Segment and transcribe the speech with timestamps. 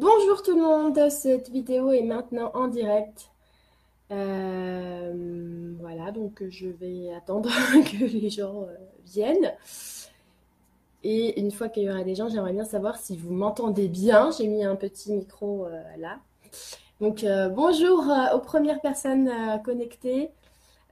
[0.00, 3.30] Bonjour tout le monde, cette vidéo est maintenant en direct.
[4.10, 7.50] Euh, voilà, donc je vais attendre
[7.84, 8.74] que les gens euh,
[9.04, 9.52] viennent.
[11.04, 14.30] Et une fois qu'il y aura des gens, j'aimerais bien savoir si vous m'entendez bien.
[14.30, 16.18] J'ai mis un petit micro euh, là.
[17.02, 18.02] Donc bonjour
[18.34, 19.30] aux premières personnes
[19.62, 20.30] connectées.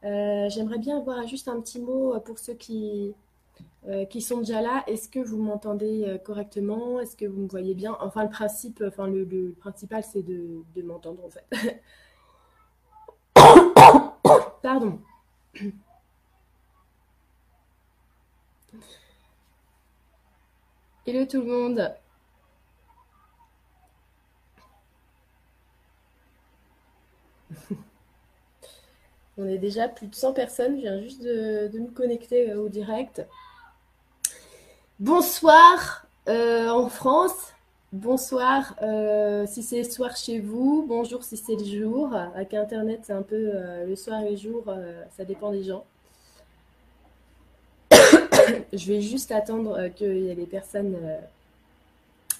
[0.03, 3.15] j'aimerais bien avoir juste un petit mot pour ceux qui,
[3.89, 4.85] euh, qui sont déjà là.
[4.87, 7.01] Est-ce que vous m'entendez euh, correctement?
[7.01, 7.97] Est-ce que vous me voyez bien?
[8.01, 11.47] Enfin, le principe, enfin, le, principal, c'est de, m'entendre en fait.
[14.63, 15.01] Pardon.
[21.07, 21.95] Hello tout le monde.
[29.39, 30.77] On est déjà plus de 100 personnes.
[30.77, 33.27] Je viens juste de, de me connecter euh, au direct.
[35.01, 37.53] Bonsoir euh, en France.
[37.93, 40.85] Bonsoir euh, si c'est le soir chez vous.
[40.89, 42.13] Bonjour si c'est le jour.
[42.13, 44.65] Avec Internet, c'est un peu euh, le soir et le jour.
[45.17, 45.85] ça dépend des gens.
[47.93, 50.97] Je vais juste attendre que les personnes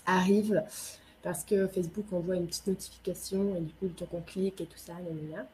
[0.05, 0.65] arrivent
[1.23, 4.67] parce que Facebook envoie une petite notification et du coup, le temps qu'on clique et
[4.67, 4.95] tout ça,
[5.33, 5.47] là,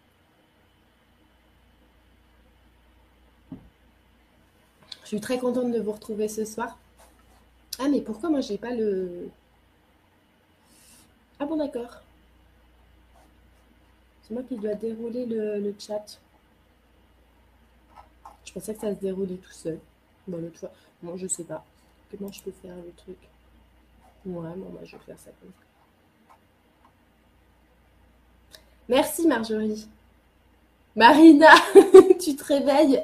[5.03, 6.79] Je suis très contente de vous retrouver ce soir.
[7.79, 9.29] Ah, mais pourquoi moi j'ai pas le.
[11.39, 12.01] Ah bon, d'accord.
[14.23, 16.21] C'est moi qui dois dérouler le, chat.
[18.45, 19.79] Je pensais que ça se déroulait tout seul.
[20.27, 20.73] Bon, l'autre fois.
[21.03, 21.65] Bon, je sais pas.
[22.11, 23.19] Comment je peux faire le truc?
[24.25, 26.35] Ouais, bon, moi je vais faire ça comme ça.
[28.89, 29.89] Merci Marjorie.
[30.97, 31.51] Marina,
[32.21, 33.03] tu te réveilles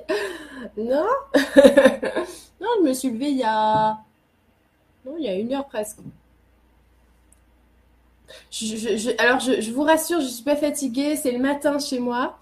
[0.77, 1.09] Non?
[2.61, 3.99] Non, je me suis levée il y a
[5.05, 5.99] non, il y a une heure presque.
[9.19, 11.17] alors, je, vous rassure, je ne suis pas fatiguée.
[11.17, 12.39] C'est le matin chez moi.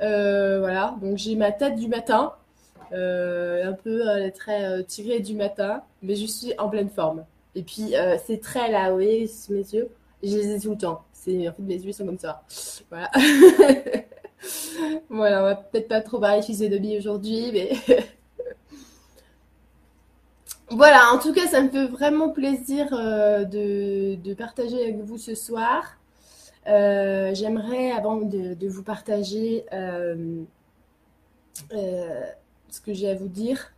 [0.00, 2.32] Euh, voilà, donc j'ai ma tête du matin.
[2.92, 5.82] Euh, un peu euh, très tirée du matin.
[6.02, 7.24] Mais je suis en pleine forme.
[7.54, 7.94] Et puis,
[8.26, 9.88] c'est très là, vous voyez, mes yeux.
[10.22, 11.02] Je les ai tout le temps.
[11.26, 12.42] En fait, mes yeux sont comme ça.
[12.90, 13.10] Voilà.
[15.08, 17.72] voilà, on va peut-être pas trop parler de billes aujourd'hui, mais
[20.76, 25.36] Voilà, en tout cas, ça me fait vraiment plaisir euh, de, partager avec vous ce
[25.36, 25.84] soir.
[26.66, 30.42] Euh, j'aimerais, avant de, vous partager euh,
[31.70, 33.72] ce que j'ai à vous dire,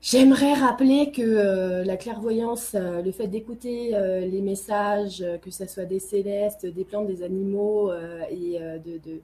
[0.00, 6.64] j'aimerais rappeler que la clairvoyance, le fait d'écouter les messages, que ce soit des célestes,
[6.64, 7.92] des plantes, des animaux
[8.30, 9.20] et de de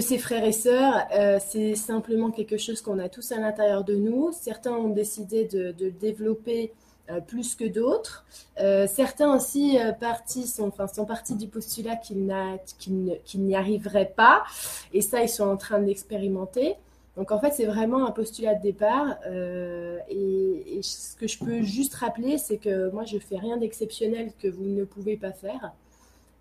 [0.00, 3.94] ses frères et sœurs, euh, c'est simplement quelque chose qu'on a tous à l'intérieur de
[3.94, 4.30] nous.
[4.32, 6.72] Certains ont décidé de, le développer
[7.10, 8.24] euh, plus que d'autres.
[8.60, 12.24] Euh, certains aussi partis sont, enfin, sont partis du postulat qu'ils
[13.34, 14.44] n'y arriveraient pas.
[14.92, 16.76] Et ça, ils sont en train de l'expérimenter.
[17.16, 19.18] Donc en fait, c'est vraiment un postulat de départ.
[20.08, 24.48] Et, ce que je peux juste rappeler, c'est que moi, je fais rien d'exceptionnel que
[24.48, 25.72] vous ne pouvez pas faire.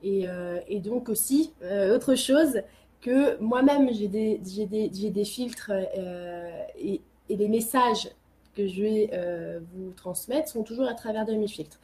[0.01, 1.53] Et donc aussi,
[1.93, 2.61] autre chose,
[3.03, 8.09] que moi-même, j'ai des, filtres euh, et, et, les messages
[8.55, 11.79] que je vais euh, vous transmettre sont toujours à travers de mes filtres.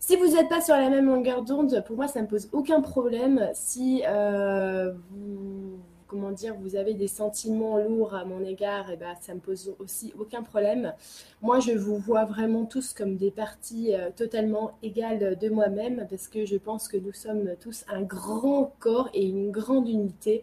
[0.00, 2.48] Si vous n'êtes pas sur la même longueur d'onde, pour moi, ça ne me pose
[2.52, 3.48] aucun problème.
[3.54, 9.14] Si euh, vous, comment dire, vous avez des sentiments lourds à mon égard, eh ben,
[9.20, 10.92] ça me pose aussi aucun problème.
[11.40, 16.44] Moi, je vous vois vraiment tous comme des parties totalement égales de moi-même parce que
[16.44, 20.42] je pense que nous sommes tous un grand corps et une grande unité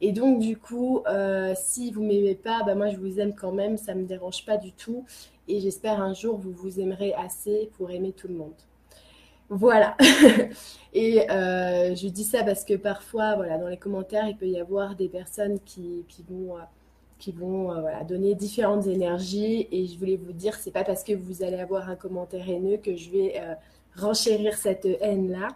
[0.00, 3.52] et donc, du coup, euh, si vous m'aimez pas, bah, moi, je vous aime quand
[3.52, 5.04] même, ça me dérange pas du tout.
[5.48, 8.54] Et j'espère un jour vous vous aimerez assez pour aimer tout le monde.
[9.48, 9.96] Voilà.
[10.92, 14.60] et euh, je dis ça parce que parfois, voilà, dans les commentaires, il peut y
[14.60, 16.62] avoir des personnes qui, vont, euh,
[17.18, 19.66] qui vont voilà, donner différentes énergies.
[19.72, 22.76] Et je voulais vous dire, c'est pas parce que vous allez avoir un commentaire haineux
[22.76, 23.40] que je vais
[23.94, 25.48] renchérir cette haine-là.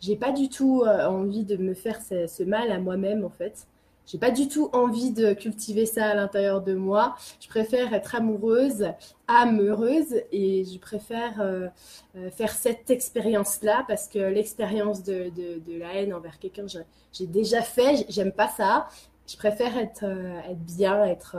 [0.00, 3.66] J'ai pas du tout envie de me faire ce mal à moi-même, en fait.
[4.06, 7.16] J'ai pas du tout envie de cultiver ça à l'intérieur de moi.
[7.40, 8.88] Je préfère être amoureuse,
[9.28, 11.68] amoureuse, et je préfère euh,
[12.16, 15.32] euh, faire cette expérience-là parce que l'expérience de,
[15.78, 16.66] la haine envers quelqu'un,
[17.12, 18.04] j'ai déjà fait.
[18.10, 18.88] J'aime pas ça.
[19.26, 21.36] Je préfère être, euh, bien, être,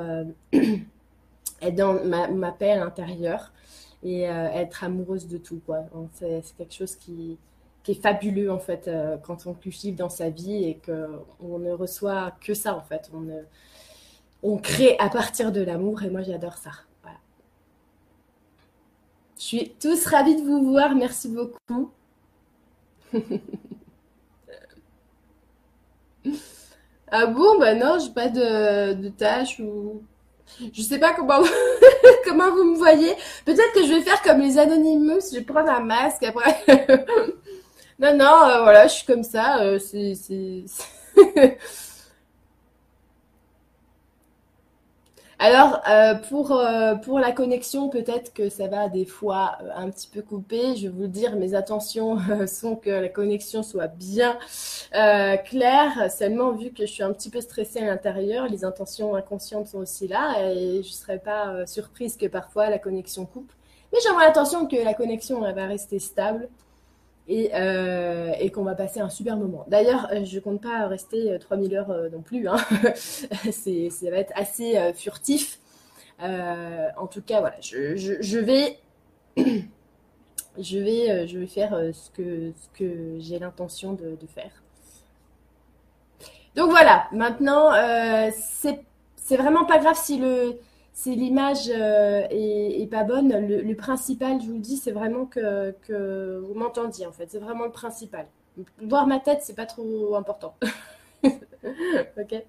[1.73, 3.51] dans ma, ma, paix à l'intérieur
[4.01, 5.61] et être amoureuse de tout.
[6.13, 7.37] C'est quelque chose qui,
[7.85, 11.71] qui est fabuleux en fait euh, quand on cultive dans sa vie et qu'on ne
[11.71, 13.09] reçoit que ça en fait.
[13.13, 13.27] On,
[14.43, 16.71] on crée à partir de l'amour et moi j'adore ça.
[19.37, 21.91] Je suis tous ravie de vous voir, merci beaucoup.
[27.11, 30.01] ah bon, bah non, j'ai pas de, tâches ou.
[30.73, 31.43] Je sais pas comment
[32.25, 33.13] comment vous me voyez.
[33.45, 36.65] Peut-être que je vais faire comme les Anonymous, je vais prendre un masque après.
[37.99, 39.61] non, non, euh, voilà, je suis comme ça.
[39.61, 40.13] Euh, c'est,
[45.39, 50.75] Alors, euh, pour, la connexion, peut-être que ça va des fois un petit peu couper.
[50.75, 54.37] Je vais vous le dire, mes intentions sont que la connexion soit bien
[55.45, 56.11] claire.
[56.11, 59.79] Seulement, vu que je suis un petit peu stressée à l'intérieur, les intentions inconscientes sont
[59.79, 63.51] aussi là et je ne serais pas surprise que parfois la connexion coupe.
[63.93, 66.49] Mais j'aimerais l'attention que la connexion va rester stable
[67.27, 69.65] euh, et, qu'on va passer un super moment.
[69.67, 72.47] D'ailleurs, euh, je compte pas rester 3000 euh, heures non plus.
[72.47, 72.57] Hein.
[72.95, 75.59] ça va être assez furtif.
[76.19, 78.77] en tout cas, voilà, je, vais, je vais,
[80.59, 84.51] je vais faire ce que, j'ai l'intention de, faire.
[86.55, 87.71] Donc voilà, maintenant,
[89.17, 90.59] c'est vraiment pas grave si le
[90.95, 96.39] si l'image euh, est, pas bonne, le, principal, je vous le dis, c'est vraiment que,
[96.39, 97.29] vous m'entendiez en fait.
[97.29, 98.27] C'est vraiment le principal.
[98.81, 100.55] Voir ma tête, c'est pas trop important.
[101.25, 102.43] ok.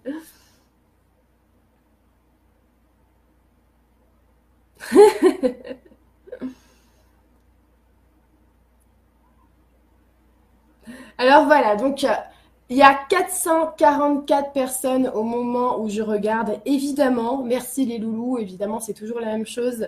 [11.19, 12.09] Alors voilà, donc euh,
[12.69, 16.61] il y a 444 personnes au moment où je regarde.
[16.65, 19.87] Évidemment, merci les loulous, évidemment, c'est toujours la même chose.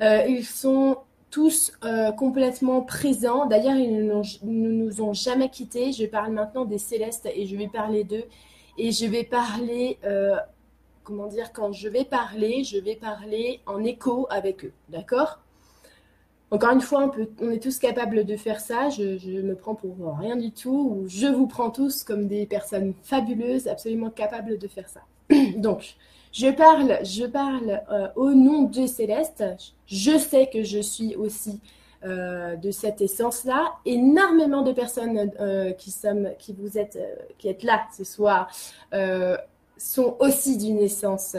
[0.00, 0.98] Euh, ils sont
[1.30, 3.46] tous euh, complètement présents.
[3.46, 5.92] D'ailleurs, ils ne nous ont jamais quittés.
[5.92, 8.24] Je parle maintenant des célestes et je vais parler d'eux.
[8.78, 10.36] Et je vais parler, euh,
[11.02, 14.72] comment dire, quand je vais parler, je vais parler en écho avec eux.
[14.88, 15.39] D'accord?
[16.50, 18.88] Encore une fois, on, est tous capables de faire ça.
[18.88, 22.94] Je, me prends pour rien du tout, ou je vous prends tous comme des personnes
[23.02, 25.00] fabuleuses, absolument capables de faire ça.
[25.56, 25.94] Donc,
[26.32, 29.44] je parle, je parle euh, au nom de Céleste.
[29.86, 31.60] Je sais que je suis aussi
[32.04, 33.74] euh, de cette essence-là.
[33.84, 36.98] Énormément de personnes euh, qui, sommes, qui vous êtes,
[37.38, 38.50] qui êtes là ce soir
[39.76, 41.34] sont aussi d'une essence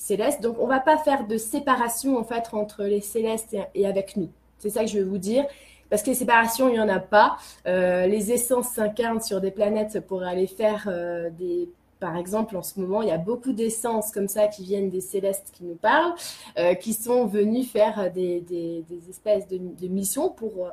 [0.00, 0.40] céleste.
[0.40, 4.30] Donc, on va pas faire de séparation en fait entre les célestes et, avec nous.
[4.58, 5.44] C'est ça que je veux vous dire.
[5.90, 7.36] Parce que les séparations, il n'y en a pas.
[7.66, 11.68] Euh, les essences s'incarnent sur des planètes pour aller faire euh, des
[11.98, 15.02] par exemple, en ce moment, il y a beaucoup d'essences comme ça qui viennent des
[15.02, 16.14] célestes qui nous parlent,
[16.58, 20.70] euh, qui sont venus faire des, des, espèces de, de, missions pour,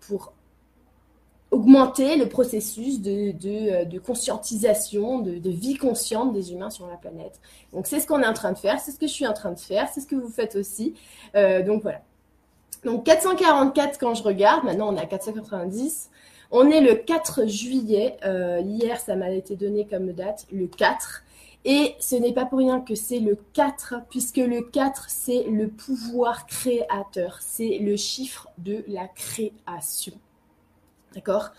[0.00, 0.32] pour
[1.52, 3.32] augmenter le processus de,
[3.84, 7.40] de conscientisation, de, de, vie consciente des humains sur la planète.
[7.72, 9.34] Donc c'est ce qu'on est en train de faire, c'est ce que je suis en
[9.34, 10.94] train de faire, c'est ce que vous faites aussi.
[11.36, 12.00] Euh, donc voilà.
[12.84, 16.10] Donc 444 quand je regarde, maintenant on est à 490.
[16.54, 18.16] On est le 4 juillet.
[18.24, 21.22] Euh, hier, ça m'a été donné comme date, le 4.
[21.64, 25.68] Et ce n'est pas pour rien que c'est le 4, puisque le 4, c'est le
[25.68, 27.38] pouvoir créateur.
[27.40, 30.12] C'est le chiffre de la création.
[31.14, 31.50] D'accord?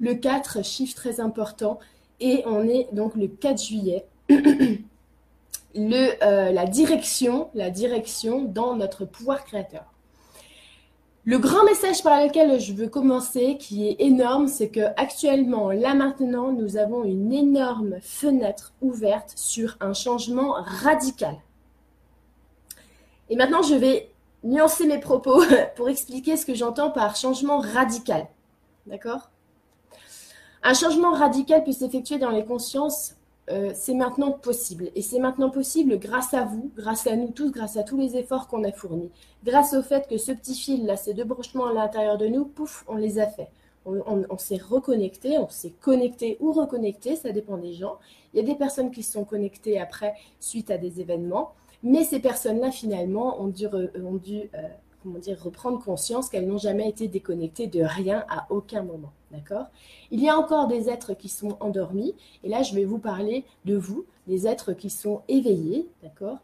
[0.00, 1.78] Le 4, chiffre très important.
[2.20, 4.06] Et on est donc le 4 juillet.
[4.28, 9.92] le, euh, la direction, la direction dans notre pouvoir créateur.
[11.24, 15.92] Le grand message par lequel je veux commencer, qui est énorme, c'est que actuellement, là
[15.92, 21.36] maintenant, nous avons une énorme fenêtre ouverte sur un changement radical.
[23.28, 24.10] Et maintenant, je vais
[24.42, 25.42] nuancer mes propos
[25.76, 28.26] pour expliquer ce que j'entends par changement radical.
[28.88, 29.30] D'accord?
[30.62, 33.14] Un changement radical peut s'effectuer dans les consciences,
[33.50, 34.90] euh, c'est maintenant possible.
[34.94, 38.16] Et c'est maintenant possible grâce à vous, grâce à nous tous, grâce à tous les
[38.16, 39.10] efforts qu'on a fournis.
[39.44, 42.44] Grâce au fait que ce petit fil, là, ces deux branchements à l'intérieur de nous,
[42.44, 43.48] pouf, on les a fait.
[43.86, 47.98] On, s'est reconnecté, on s'est connecté ou reconnecté, ça dépend des gens.
[48.34, 52.04] Il y a des personnes qui se sont connectées après suite à des événements, mais
[52.04, 54.68] ces personnes-là, finalement, ont dû, ont dû euh,
[55.02, 59.12] comment dire, reprendre conscience qu'elles n'ont jamais été déconnectées de rien à aucun moment.
[59.30, 59.66] D'accord?
[60.10, 63.44] Il y a encore des êtres qui sont endormis, et là je vais vous parler
[63.64, 66.38] de vous, des êtres qui sont éveillés, d'accord?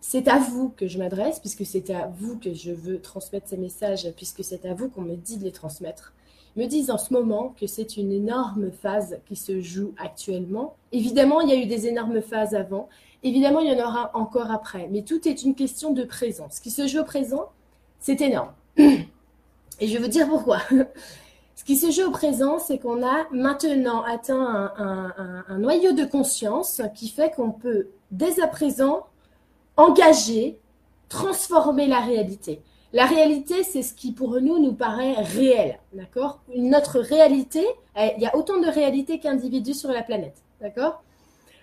[0.00, 3.58] C'est à vous que je m'adresse, puisque c'est à vous que je veux transmettre ces
[3.58, 6.14] messages, puisque c'est à vous qu'on me dit de les transmettre.
[6.56, 10.74] Ils me disent en ce moment que c'est une énorme phase qui se joue actuellement.
[10.90, 12.88] Évidemment, il y a eu des énormes phases avant,
[13.22, 16.54] Évidemment, il y en aura encore après, mais tout est une question de présence.
[16.54, 17.50] Ce qui se joue au présent,
[17.98, 18.52] c'est énorme.
[18.78, 20.58] Et je vais vous dire pourquoi.
[21.60, 26.80] Ce qui se joue au présent, c'est qu'on a maintenant atteint un, noyau de conscience
[26.94, 29.06] qui fait qu'on peut, dès à présent,
[29.76, 30.58] engager,
[31.10, 32.62] transformer la réalité.
[32.94, 36.40] La réalité, c'est ce qui pour nous nous paraît réel, d'accord?
[36.56, 41.02] Notre réalité, il y a autant de réalité qu'individus sur la planète, d'accord?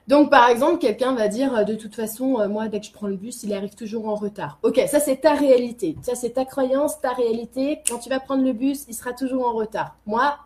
[0.07, 2.91] Donc, par exemple, quelqu'un va dire, euh, de toute façon, euh, moi, dès que je
[2.93, 4.57] prends le bus, il arrive toujours en retard.
[4.63, 7.81] Ok, ça c'est ta réalité, ça c'est ta croyance, ta réalité.
[7.87, 9.97] Quand tu vas prendre le bus, il sera toujours en retard.
[10.05, 10.37] Moi,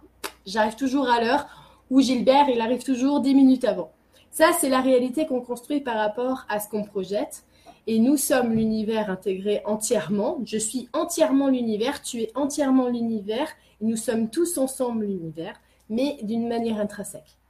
[0.48, 1.46] j'arrive toujours à l'heure,
[1.92, 3.92] ou Gilbert, il arrive toujours dix minutes avant.
[4.32, 7.44] Ça, c'est la réalité qu'on construit par rapport à ce qu'on projette.
[7.86, 10.40] Et nous sommes l'univers intégré entièrement.
[10.46, 13.50] Je suis entièrement l'univers, tu es entièrement l'univers.
[13.82, 15.56] Nous sommes tous ensemble l'univers,
[15.90, 17.41] mais d'une manière intrinsèque.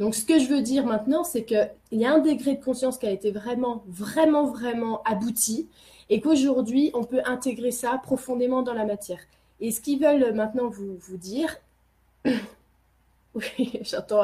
[0.00, 2.96] Donc, ce que je veux dire maintenant, c'est qu'il y a un degré de conscience
[2.96, 5.68] qui a été vraiment, vraiment, vraiment abouti
[6.08, 9.20] et qu'aujourd'hui, on peut intégrer ça profondément dans la matière.
[9.60, 11.54] Et ce qu'ils veulent maintenant vous, dire,
[12.24, 14.22] oui, j'entends,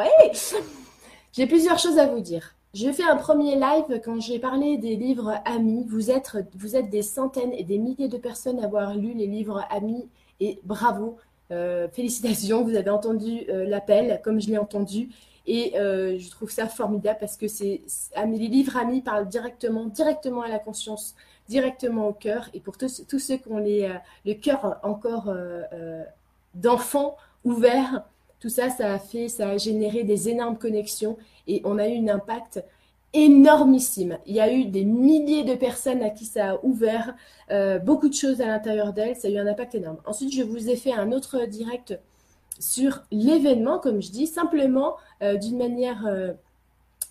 [1.33, 2.55] j'ai plusieurs choses à vous dire.
[2.73, 5.85] J'ai fait un premier live quand j'ai parlé des livres Amis.
[5.89, 9.27] Vous êtes, vous êtes des centaines et des milliers de personnes à avoir lu les
[9.27, 10.09] livres Amis
[10.41, 11.19] et bravo,
[11.51, 15.11] euh, félicitations, vous avez entendu euh, l'appel comme je l'ai entendu.
[15.47, 17.83] Et euh, je trouve ça formidable parce que c'est
[18.17, 21.15] les livres amis parlent directement, directement à la conscience,
[21.49, 22.49] directement au cœur.
[22.55, 23.89] Et pour tous, tous ceux qui ont les,
[24.25, 25.33] le cœur encore
[26.55, 28.05] d'enfants ouverts,
[28.41, 31.99] tout ça, ça a fait, ça a généré des énormes connexions et on a eu
[31.99, 32.63] un impact
[33.13, 34.19] énormissime.
[34.27, 37.15] Il y a eu des milliers de personnes à qui ça a ouvert
[37.51, 39.17] euh, beaucoup de choses à l'intérieur d'elles.
[39.17, 39.99] Ça a eu un impact énorme.
[40.05, 41.99] Ensuite, je vous ai fait un autre direct
[42.61, 46.33] sur l'événement, comme je dis, simplement euh, d'une manière euh,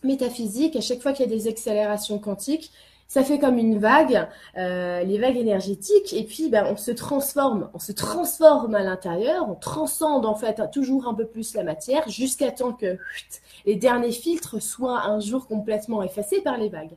[0.03, 0.75] métaphysique.
[0.75, 2.71] À chaque fois qu'il y a des accélérations quantiques,
[3.07, 7.69] ça fait comme une vague, euh, les vagues énergétiques, et puis ben, on se transforme,
[7.73, 12.09] on se transforme à l'intérieur, on transcende en fait toujours un peu plus la matière,
[12.09, 12.97] jusqu'à temps que
[13.65, 16.95] les derniers filtres soient un jour complètement effacés par les vagues.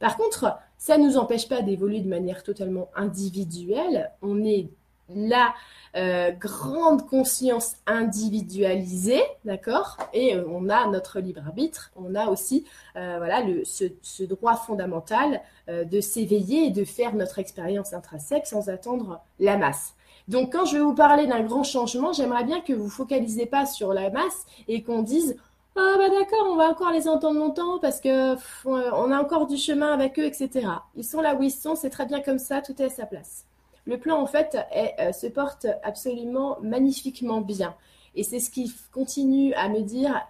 [0.00, 4.10] Par contre, ça ne nous empêche pas d'évoluer de manière totalement individuelle.
[4.22, 4.68] On est
[5.08, 5.54] la
[5.96, 9.96] euh, grande conscience individualisée, d'accord?
[10.12, 12.64] Et euh, on a notre libre arbitre, on a aussi
[12.96, 19.20] euh, voilà ce, droit fondamental de s'éveiller et de faire notre expérience intrinsèque sans attendre
[19.40, 19.94] la masse.
[20.28, 23.64] Donc quand je vais vous parler d'un grand changement, j'aimerais bien que vous focalisez pas
[23.64, 25.36] sur la masse et qu'on dise
[25.76, 29.56] ah bah d'accord, on va encore les entendre longtemps parce que on a encore du
[29.56, 30.68] chemin avec eux, etc.
[30.96, 33.06] Ils sont là où ils sont, c'est très bien comme ça, tout est à sa
[33.06, 33.44] place
[33.86, 34.56] le plan en fait
[34.98, 37.74] euh, se porte absolument magnifiquement bien.
[38.14, 40.20] Et c'est ce qui continue à me dire,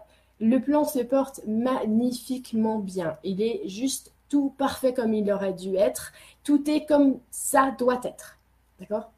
[0.40, 3.16] le plan se porte magnifiquement bien.
[3.22, 6.12] Il est juste tout parfait comme il aurait dû être.
[6.42, 8.38] Tout est comme ça doit être.
[8.80, 9.10] D'accord?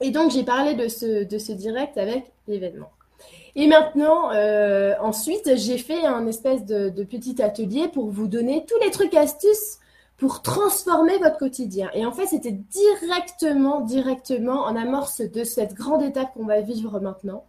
[0.00, 2.90] Et donc j'ai parlé de ce, direct avec l'événement.
[3.56, 8.66] Et maintenant, euh, ensuite, j'ai fait un espèce de, de, petit atelier pour vous donner
[8.66, 9.78] tous les trucs astuces
[10.24, 11.90] pour transformer votre quotidien.
[11.92, 16.98] Et en fait, c'était directement, directement en amorce de cette grande étape qu'on va vivre
[16.98, 17.44] maintenant.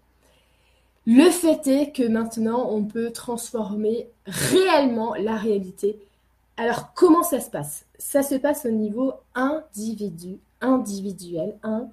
[1.05, 5.98] Le fait est que maintenant, on peut transformer réellement la réalité.
[6.58, 7.86] Alors, comment ça se passe?
[7.98, 11.55] Ça se passe au niveau individu, individuel.
[11.63, 11.88] Un.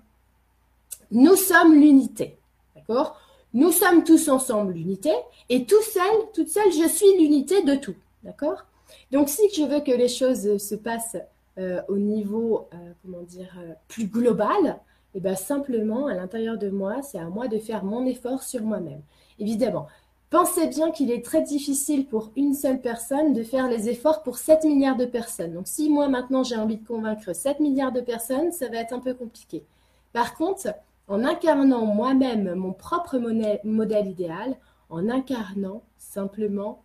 [1.13, 2.37] Nous sommes l'unité.
[2.75, 3.21] D'accord?
[3.55, 5.13] Nous sommes tous ensemble l'unité.
[5.49, 7.95] Et tout seul, toute seule, je suis l'unité de tout.
[8.25, 8.65] D'accord?
[9.11, 11.19] Donc, si je veux que les choses se passent
[11.59, 14.81] euh, au niveau, euh, comment dire, euh, plus global,
[15.15, 18.43] et eh bien simplement, à l'intérieur de moi, c'est à moi de faire mon effort
[18.43, 19.03] sur moi-même.
[19.39, 19.87] Évidemment,
[20.31, 24.39] pensez bien qu'il est très difficile pour une seule personne de faire les efforts pour
[24.39, 25.53] 7 milliards de personnes.
[25.53, 28.95] Donc, si moi maintenant j'ai envie de convaincre 7 milliards de personnes, ça va être
[28.95, 29.67] un peu compliqué.
[30.15, 30.69] Par contre,
[31.09, 33.19] en incarnant moi-même mon propre
[33.65, 34.57] modèle idéal,
[34.89, 36.83] en incarnant simplement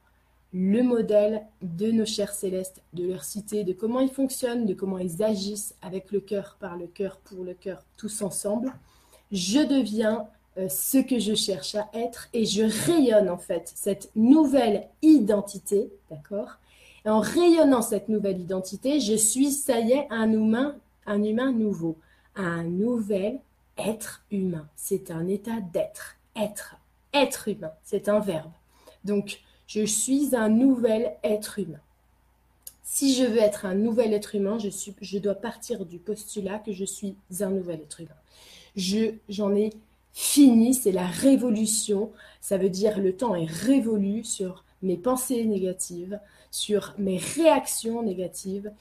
[0.59, 4.97] le modèle de nos chers célestes, de leur cité, de comment ils fonctionnent, de comment
[4.97, 8.73] ils agissent avec le cœur, par le cœur, pour le cœur, tous ensemble,
[9.31, 14.09] je deviens euh, ce que je cherche à être et je rayonne en fait cette
[14.15, 16.57] nouvelle identité, d'accord?
[17.05, 21.51] Et en rayonnant cette nouvelle identité, je suis, ça y est, un humain, un humain
[21.51, 21.97] nouveau,
[22.35, 23.39] un nouvel
[23.77, 24.67] être humain.
[24.75, 26.77] C'est un état d'être, être,
[27.13, 28.51] être humain, c'est un verbe.
[29.03, 31.79] Donc, je suis un nouvel être humain.
[32.83, 36.85] Si je veux être un nouvel être humain, je, dois partir du postulat que je
[36.85, 38.15] suis un nouvel être humain.
[38.77, 39.71] Je, j'en ai
[40.13, 42.11] fini, c'est la révolution.
[42.39, 46.19] Ça veut dire le temps est révolu sur mes pensées négatives,
[46.49, 48.71] sur mes réactions négatives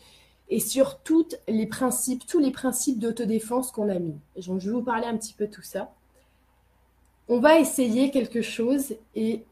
[0.48, 4.14] et sur tous les principes, tous les principes d'autodéfense qu'on a mis.
[4.36, 5.92] Je vais vous parler un petit peu de tout ça.
[7.28, 9.42] On va essayer quelque chose et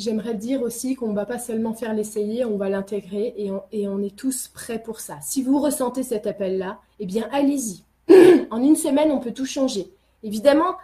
[0.00, 4.02] j'aimerais dire aussi qu'on ne va pas seulement faire l'essayer, on va l'intégrer et on,
[4.02, 5.18] est tous prêts pour ça.
[5.20, 7.84] Si vous ressentez cet appel-là, eh bien allez-y.
[8.50, 9.90] en une semaine, on peut tout changer.
[10.22, 10.76] Évidemment,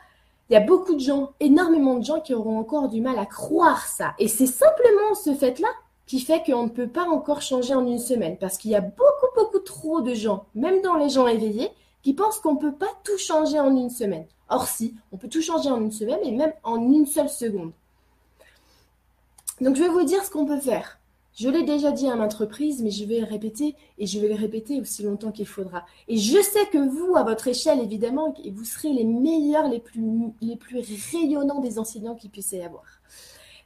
[0.49, 3.27] il y a beaucoup de gens, énormément de gens qui auront encore du mal à
[3.27, 4.15] croire ça.
[4.19, 5.69] Et c'est simplement ce fait-là
[6.07, 8.37] qui fait qu'on ne peut pas encore changer en une semaine.
[8.39, 11.71] Parce qu'il y a beaucoup, beaucoup trop de gens, même dans les gens éveillés,
[12.03, 14.27] qui pensent qu'on ne peut pas tout changer en une semaine.
[14.49, 17.73] Or si, on peut tout changer en une semaine et même en une seule seconde.
[19.61, 20.99] Donc je vais vous dire ce qu'on peut faire.
[21.35, 24.29] Je l'ai déjà dit à maintes reprises, mais je vais le répéter et je vais
[24.29, 25.85] le répéter aussi longtemps qu'il faudra.
[26.09, 30.01] Et je sais que vous, à votre échelle, évidemment, vous serez les meilleurs, les plus,
[30.41, 30.83] les plus
[31.13, 32.85] rayonnants des enseignants qu'il puisse y avoir.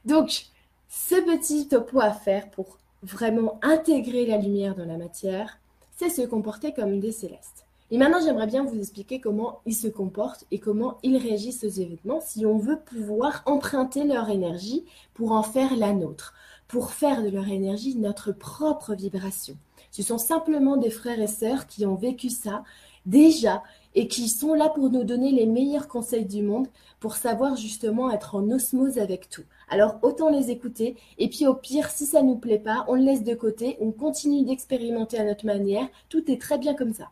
[0.03, 0.47] Donc,
[0.89, 5.57] ce petit topo à faire pour vraiment intégrer la lumière dans la matière,
[5.95, 7.65] c'est se comporter comme des célestes.
[7.91, 11.69] Et maintenant, j'aimerais bien vous expliquer comment ils se comportent et comment ils réagissent aux
[11.69, 16.33] événements si on veut pouvoir emprunter leur énergie pour en faire la nôtre
[16.71, 19.57] pour faire de leur énergie notre propre vibration.
[19.91, 22.63] Ce sont simplement des frères et sœurs qui ont vécu ça
[23.05, 23.61] déjà
[23.93, 26.69] et qui sont là pour nous donner les meilleurs conseils du monde
[27.01, 29.43] pour savoir justement être en osmose avec tout.
[29.69, 33.03] Alors autant les écouter et puis au pire si ça nous plaît pas, on le
[33.03, 37.09] laisse de côté, on continue d'expérimenter à notre manière, tout est très bien comme ça.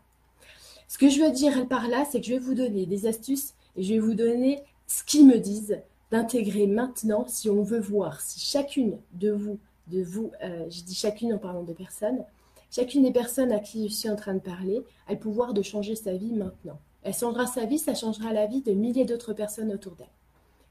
[0.90, 3.54] Ce que je veux dire par là, c'est que je vais vous donner des astuces
[3.78, 5.80] et je vais vous donner ce qu'ils me disent
[6.10, 10.96] d'intégrer maintenant si on veut voir si chacune de vous, de vous, euh, je dis
[10.96, 12.26] chacune en parlant de personnes,
[12.72, 15.62] chacune des personnes à qui je suis en train de parler a le pouvoir de
[15.62, 16.80] changer sa vie maintenant.
[17.04, 20.08] Elle changera sa vie, ça changera la vie de milliers d'autres personnes autour d'elle.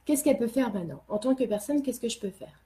[0.05, 1.05] Qu'est-ce qu'elle peut faire maintenant?
[1.09, 2.61] En tant que personne, qu'est-ce que je peux faire?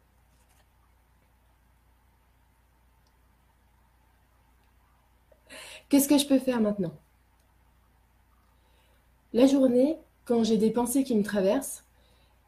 [5.91, 6.95] Qu'est-ce que je peux faire maintenant?
[9.35, 11.85] La journée, quand j'ai des pensées qui me traversent,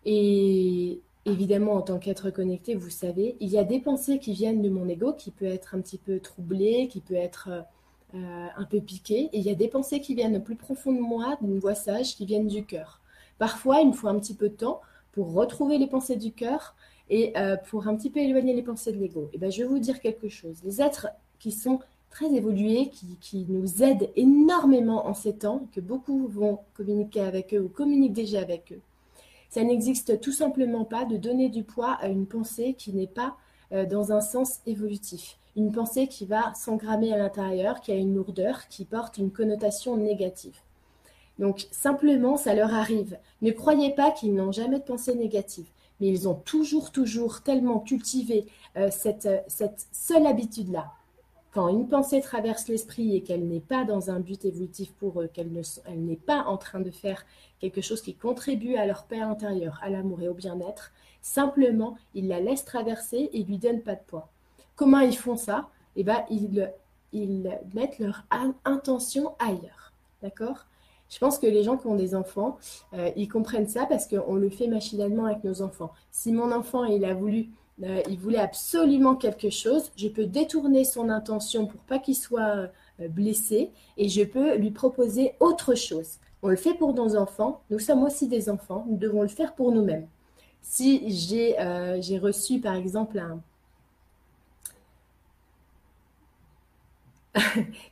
[0.05, 4.61] et évidemment, en tant qu'être connecté, vous savez, il y a des pensées qui viennent
[4.61, 7.49] de mon ego, qui peut être un petit peu troublé, qui peut être
[8.15, 9.31] euh, un peu piqué.
[9.33, 11.75] Et il y a des pensées qui viennent au plus profond de moi, d'une voix
[11.75, 13.01] sage, qui viennent du cœur.
[13.39, 14.81] Parfois, il me faut un petit peu de temps
[15.13, 16.75] pour retrouver les pensées du cœur
[17.09, 19.31] et euh, pour un petit peu éloigner les pensées de l'ego.
[19.33, 20.59] Et ben, je vais vous dire quelque chose.
[20.65, 21.09] Les êtres
[21.39, 21.81] qui sont
[22.15, 27.61] très évolués, qui, nous aident énormément en ces temps, que beaucoup vont communiquer avec eux
[27.61, 28.81] ou communiquent déjà avec eux,
[29.51, 33.37] ça n'existe tout simplement pas de donner du poids à une pensée qui n'est pas
[33.73, 35.39] euh, dans un sens évolutif.
[35.57, 39.97] Une pensée qui va s'engrammer à l'intérieur, qui a une lourdeur, qui porte une connotation
[39.97, 40.57] négative.
[41.41, 43.19] Donc simplement, ça leur arrive.
[43.43, 45.67] Ne croyez pas qu'ils n'ont jamais de pensée négative,
[46.01, 48.47] mais ils ont toujours, toujours tellement cultivé
[48.77, 50.93] euh, cette seule habitude-là
[51.55, 55.29] quand une pensée traverse l'esprit et qu'elle n'est pas dans un but évolutif pour eux,
[55.29, 55.53] qu'elle
[55.95, 57.25] n'est pas en train de faire
[57.61, 60.91] quelque chose qui contribue à leur paix intérieure, à l'amour et au bien-être,
[61.23, 64.29] simplement, ils la laissent traverser et lui donnent pas de poids.
[64.75, 65.69] Comment ils font ça?
[65.95, 66.73] Eh bien, ils,
[67.13, 68.25] ils mettent leur
[68.65, 69.93] intention ailleurs.
[70.23, 70.67] D'accord?
[71.09, 72.59] Je pense que les gens qui ont des enfants,
[72.95, 75.93] euh, ils comprennent ça parce qu'on le fait machinalement avec nos enfants.
[76.11, 77.51] Si mon enfant, il a voulu
[77.83, 82.71] euh, il voulait absolument quelque chose, je peux détourner son intention pour pas qu'il soit
[83.01, 86.19] euh, blessé et je peux lui proposer autre chose.
[86.43, 89.55] On le fait pour nos enfants, nous sommes aussi des enfants, nous devons le faire
[89.55, 90.07] pour nous-mêmes.
[90.63, 93.41] Si j'ai euh, reçu par exemple un...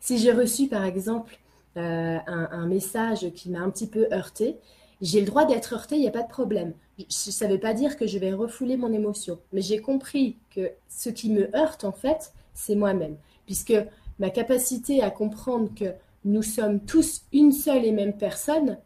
[0.01, 1.37] si j'ai reçu par exemple
[1.75, 4.59] un, message qui m'a un petit peu heurté,
[5.03, 6.75] j'ai le droit d'être heurté, il n'y a pas de problème.
[7.09, 10.71] Ça ne veut pas dire que je vais refouler mon émotion, mais j'ai compris que
[10.89, 13.17] ce qui me heurte, en fait, c'est moi-même.
[13.45, 13.75] Puisque
[14.21, 15.93] ma capacité à comprendre que
[16.25, 18.79] nous sommes tous une seule et même personne,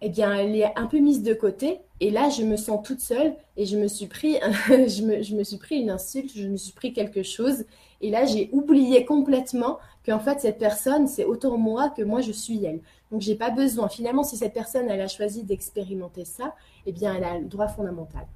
[0.00, 1.80] eh bien, elle est un peu mise de côté.
[1.98, 4.36] Et là, je me sens toute seule et je me suis pris,
[4.68, 7.64] je, me, je me suis pris une insulte, je me suis pris quelque chose.
[8.00, 12.32] Et là, j'ai oublié complètement qu'en fait, cette personne, c'est autant moi que moi, je
[12.32, 12.80] suis elle.
[13.10, 13.88] Donc, j'ai pas besoin.
[13.88, 16.54] Finalement, si cette personne, elle a choisi d'expérimenter ça,
[16.86, 18.26] eh bien, elle a le droit fondamental.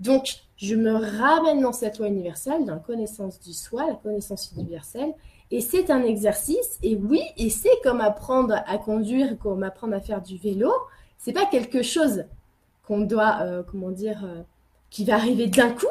[0.00, 4.52] Donc, je me ramène dans cette loi universelle, dans la connaissance du soi, la connaissance
[4.56, 5.14] universelle.
[5.50, 10.00] Et c'est un exercice, et oui, et c'est comme apprendre à conduire, comme apprendre à
[10.00, 10.72] faire du vélo.
[11.18, 12.24] C'est pas quelque chose
[12.86, 14.42] qu'on doit, euh, comment dire, euh,
[14.90, 15.86] qui va arriver d'un coup.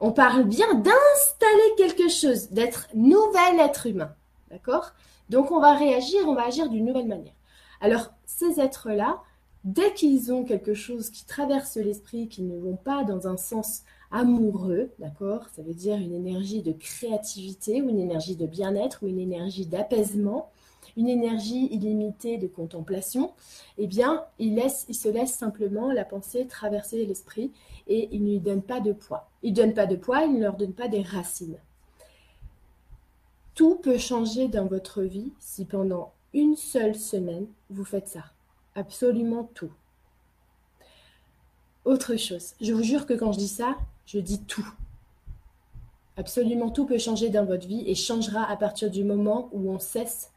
[0.00, 4.12] On parle bien d'installer quelque chose, d'être nouvel être humain.
[4.50, 4.92] D'accord?
[5.28, 7.34] Donc, on va réagir, on va agir d'une nouvelle manière.
[7.80, 9.22] Alors, ces êtres-là,
[9.64, 13.82] dès qu'ils ont quelque chose qui traverse l'esprit, qui ne vont pas dans un sens
[14.12, 15.48] amoureux, d'accord?
[15.54, 19.66] Ça veut dire une énergie de créativité ou une énergie de bien-être ou une énergie
[19.66, 20.50] d'apaisement,
[20.96, 23.34] une énergie illimitée de contemplation,
[23.78, 27.52] eh bien, ils se laissent simplement la pensée traverser l'esprit
[27.88, 29.28] et ils ne lui donnent pas de poids.
[29.42, 31.58] Ils ne donnent pas de poids, ils ne leur donnent pas des racines.
[33.56, 38.24] Tout peut changer dans votre vie si pendant une seule semaine, vous faites ça.
[38.74, 39.72] Absolument tout.
[41.86, 44.68] Autre chose, je vous jure que quand je dis ça, je dis tout.
[46.18, 49.78] Absolument tout peut changer dans votre vie et changera à partir du moment où on
[49.78, 50.32] cesse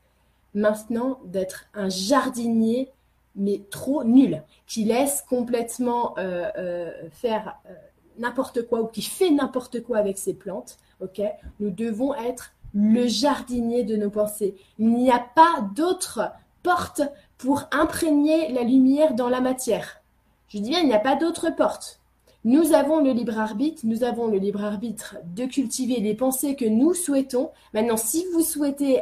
[0.54, 2.90] maintenant d'être un jardinier,
[3.36, 7.74] mais trop nul, qui laisse complètement euh, euh, faire euh,
[8.18, 10.78] n'importe quoi ou qui fait n'importe quoi avec ses plantes.
[11.02, 11.22] Ok,
[11.60, 14.56] nous devons être le jardinier de nos pensées.
[14.78, 16.32] Il n'y a pas d'autre
[16.64, 17.02] porte
[17.38, 20.02] pour imprégner la lumière dans la matière.
[20.50, 22.00] Je dis bien, il n'y a pas d'autre porte.
[22.46, 26.66] Nous avons le libre arbitre, nous avons le libre arbitre de cultiver les pensées que
[26.66, 27.52] nous souhaitons.
[27.74, 29.02] Maintenant, si vous souhaitez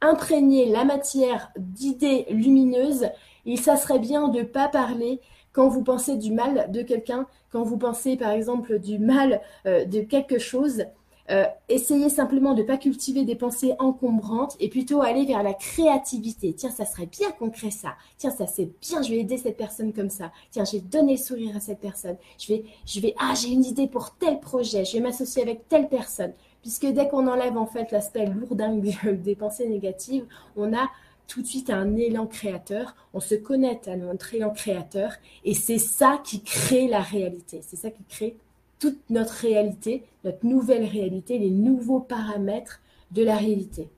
[0.00, 3.08] imprégner la matière d'idées lumineuses,
[3.46, 5.20] il serait bien de ne pas parler
[5.52, 9.84] quand vous pensez du mal de quelqu'un, quand vous pensez par exemple du mal euh,
[9.84, 10.84] de quelque chose.
[11.30, 15.54] Euh, essayez simplement de ne pas cultiver des pensées encombrantes et plutôt aller vers la
[15.54, 16.52] créativité.
[16.52, 17.94] Tiens, ça serait bien qu'on crée ça.
[18.18, 20.32] Tiens, ça c'est bien, je vais aider cette personne comme ça.
[20.50, 22.16] Tiens, je vais donner le sourire à cette personne.
[22.38, 24.84] Je vais, je vais, ah, j'ai une idée pour tel projet.
[24.84, 26.32] Je vais m'associer avec telle personne.
[26.60, 30.90] Puisque dès qu'on enlève en fait l'aspect lourdingue des pensées négatives, on a
[31.26, 35.12] tout de suite un élan créateur, on se connecte à notre élan créateur
[35.44, 38.36] et c'est ça qui crée la réalité, c'est ça qui crée
[38.78, 42.80] toute notre réalité, notre nouvelle réalité, les nouveaux paramètres
[43.12, 43.88] de la réalité.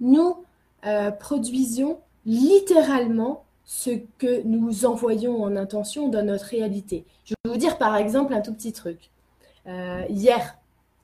[0.00, 0.36] Nous
[0.86, 7.04] euh, produisons littéralement ce que nous envoyons en intention dans notre réalité.
[7.24, 9.10] Je vais vous dire par exemple un tout petit truc.
[9.66, 10.56] Euh, hier,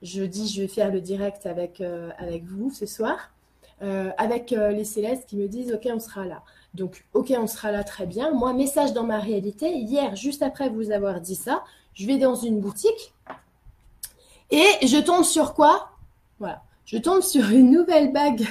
[0.02, 3.30] je dis je vais faire le direct avec, euh, avec vous ce soir.
[4.16, 6.42] Avec les célestes qui me disent OK, on sera là.
[6.72, 8.32] Donc, OK, on sera là très bien.
[8.32, 9.76] Moi, message dans ma réalité.
[9.76, 11.62] Hier, juste après vous avoir dit ça,
[11.94, 13.12] je vais dans une boutique
[14.50, 15.90] et je tombe sur quoi?
[16.38, 16.62] Voilà.
[16.85, 18.46] Je tombe sur une nouvelle bague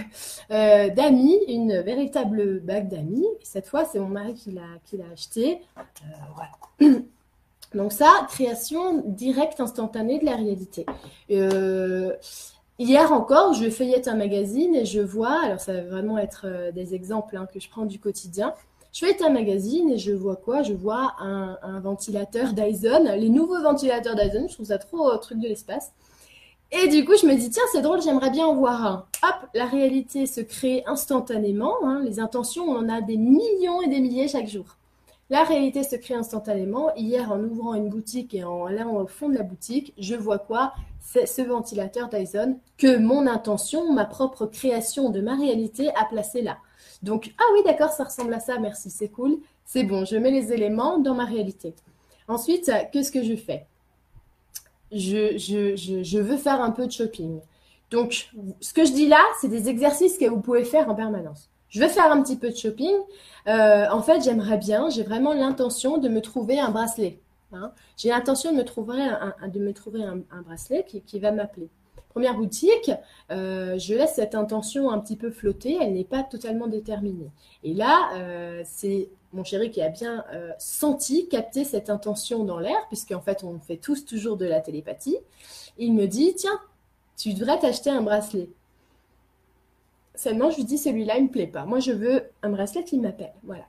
[0.52, 3.26] euh, d'amis, une véritable bague d'amis.
[3.44, 5.62] Cette fois, c'est mon mari qui l'a, qui l'a acheté.
[6.36, 6.98] voilà.
[7.74, 10.86] Donc ça, création directe, instantanée de la réalité.
[11.32, 12.14] Euh,
[12.80, 16.72] Hier encore, je feuillette un magazine et je vois, alors ça va vraiment être euh,
[16.72, 18.54] des exemples hein, que je prends du quotidien.
[18.94, 20.62] Je feuillette un magazine et je vois quoi?
[20.62, 25.40] Je vois un, ventilateur Dyson, les nouveaux ventilateurs Dyson, je trouve ça trop euh, truc
[25.40, 25.92] de l'espace.
[26.72, 29.06] Et du coup, je me dis, tiens, c'est drôle, j'aimerais bien en voir un.
[29.24, 31.74] Hop, la réalité se crée instantanément.
[31.84, 32.04] Hein.
[32.06, 34.78] les intentions, on en a des millions et des milliers chaque jour.
[35.32, 36.94] La réalité se crée instantanément.
[36.96, 40.38] Hier, en ouvrant une boutique et en allant au fond de la boutique, je vois
[40.38, 40.74] quoi?
[41.00, 46.44] C'est ce ventilateur Dyson que mon intention, ma propre création de ma réalité a placé
[46.44, 46.58] là.
[47.04, 49.38] Donc, ah oui, d'accord, ça ressemble à ça, merci, c'est cool.
[49.66, 51.76] C'est bon, je mets les éléments dans ma réalité.
[52.28, 53.68] Ensuite, qu'est-ce que je fais?
[54.92, 57.40] Je, je, veux faire un peu de shopping.
[57.92, 58.30] Donc,
[58.62, 61.80] ce que je dis là, c'est des exercices que vous pouvez faire en permanence je
[61.80, 62.96] veux faire un petit peu de shopping.
[63.48, 67.20] Euh, en fait, j'aimerais bien, j'ai vraiment l'intention de me trouver un bracelet.
[67.52, 67.72] Hein.
[67.98, 71.70] J'ai l'intention de me trouver un, de me trouver un, bracelet qui, va m'appeler.
[72.14, 72.92] Première boutique,
[73.32, 77.32] euh, je laisse cette intention un petit peu flotter, elle n'est pas totalement déterminée.
[77.64, 80.24] Et là, euh, c'est mon chéri qui a bien
[80.60, 85.18] senti, capté cette intention dans l'air, puisqu'en fait, on fait tous toujours de la télépathie.
[85.80, 86.60] Il me dit, tiens,
[87.18, 88.50] tu devrais t'acheter un bracelet.
[90.16, 91.66] Seulement, je lui dis celui-là, il me plaît pas.
[91.66, 93.34] Moi, je veux un bracelet qui m'appelle.
[93.44, 93.66] Voilà.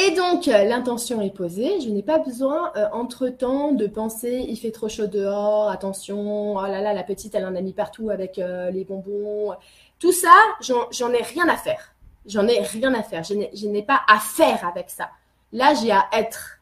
[0.00, 1.80] Et donc, euh, l'intention est posée.
[1.80, 6.62] Je n'ai pas besoin, euh, entre-temps, de penser il fait trop chaud dehors, attention, oh
[6.62, 9.56] là là, la petite, elle en a mis partout avec euh, les bonbons.
[9.98, 11.94] Tout ça, j'en ai rien à faire.
[12.26, 13.24] J'en ai rien à faire.
[13.24, 15.10] Je n'ai pas à faire avec ça.
[15.52, 16.60] Là, j'ai à être.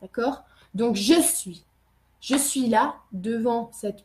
[0.00, 0.44] D'accord?
[0.74, 1.64] Donc, je suis.
[2.22, 4.04] Je suis là, devant cette,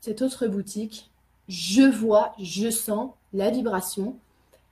[0.00, 1.10] cette autre boutique.
[1.48, 4.16] Je vois, je sens, la vibration.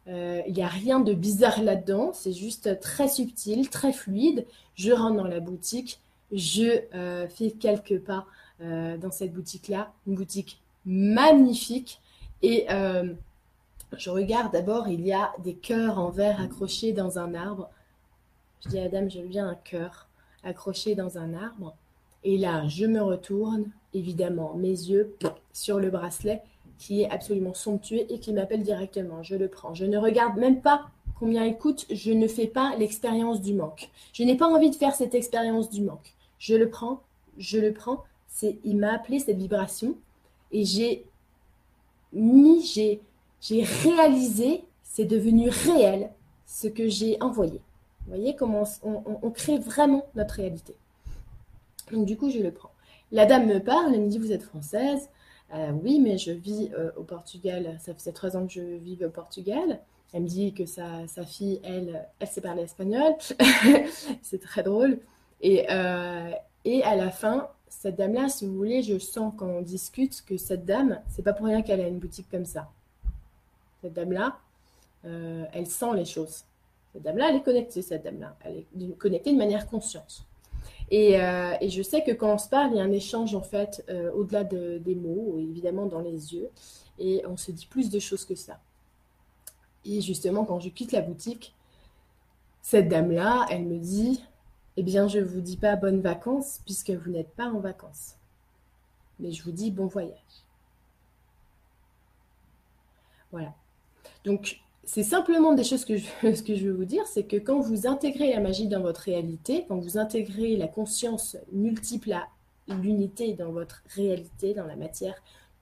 [0.07, 4.47] Euh, il n'y a rien de bizarre là-dedans, c'est juste très subtil, très fluide.
[4.75, 8.27] Je rentre dans la boutique, je euh, fais quelques pas
[8.61, 12.01] euh, dans cette boutique-là, une boutique magnifique.
[12.43, 12.67] Et
[13.97, 17.71] je regarde d'abord, il y a des cœurs en verre accrochés dans un arbre.
[18.63, 20.09] Je dis à la dame, je viens un cœur
[20.43, 21.75] accroché dans un arbre.
[22.23, 25.17] Et là, je me retourne, évidemment, mes yeux
[25.55, 26.43] sur le bracelet
[26.79, 29.23] qui est absolument somptueux et qui m'appelle directement.
[29.23, 29.75] Je le prends.
[29.75, 31.87] Je ne regarde même pas combien il coûte.
[31.91, 33.91] Je ne fais pas l'expérience du manque.
[34.13, 36.15] Je n'ai pas envie de faire cette expérience du manque.
[36.39, 37.03] Je le prends.
[37.39, 38.05] Je le prends.
[38.29, 39.97] C'est, il m'a appelé cette vibration
[40.51, 41.05] et j'ai
[42.13, 43.01] mis, j'ai,
[43.41, 46.11] j'ai réalisé, c'est devenu réel
[46.47, 47.61] ce que j'ai envoyé.
[48.07, 50.75] Vous voyez comment on, on crée vraiment notre réalité.
[51.93, 52.71] Donc du coup, je le prends.
[53.13, 55.09] La dame me parle, elle me dit, vous êtes française,
[55.53, 57.77] euh, oui, mais je vis euh, au Portugal.
[57.81, 59.81] Ça faisait trois ans que je vivais au Portugal.
[60.13, 63.15] Elle me dit que sa, fille, elle, elle sait parler espagnol.
[64.23, 64.99] c'est très drôle.
[65.41, 66.31] Et, euh,
[66.65, 70.37] et à la fin, cette dame-là, si vous voulez, je sens quand on discute que
[70.37, 72.71] cette dame, c'est pas pour rien qu'elle a une boutique comme ça.
[73.83, 74.39] Cette dame-là,
[75.03, 76.45] elle sent les choses.
[76.93, 78.37] Cette dame-là, elle est connectée, cette dame-là.
[78.45, 80.25] Elle est connectée de manière consciente.
[80.91, 83.35] Et, euh, et, je sais que quand on se parle, il y a un échange
[83.35, 86.51] en fait euh, au-delà de, des mots, évidemment dans les yeux,
[86.99, 88.61] et on se dit plus de choses que ça.
[89.85, 91.55] Et justement, quand je quitte la boutique,
[92.63, 94.25] cette dame-là, elle me dit
[94.77, 98.17] Eh bien, je ne vous dis pas bonnes vacances puisque vous n'êtes pas en vacances.
[99.19, 100.45] Mais je vous dis bon voyage.
[103.33, 103.55] Voilà.
[104.25, 107.37] Donc, c'est simplement des choses que je, ce que je veux vous dire, c'est que
[107.37, 112.29] quand vous intégrez la magie dans votre réalité, quand vous intégrez la conscience multiple à
[112.69, 115.15] l'unité dans votre réalité, dans la matière,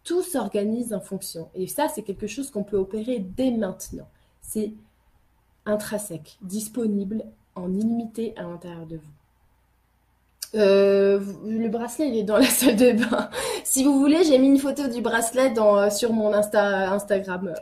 [0.05, 1.49] tout s'organise en fonction.
[1.55, 4.09] Et ça, c'est quelque chose qu'on peut opérer dès maintenant.
[4.41, 4.73] C'est
[5.65, 9.13] intrinsèque, disponible en illimité à l'intérieur de vous.
[10.55, 13.31] Euh, le bracelet, il est dans la salle de bain.
[13.65, 17.55] si vous voulez, j'ai mis une photo du bracelet dans, sur mon Insta, Instagram.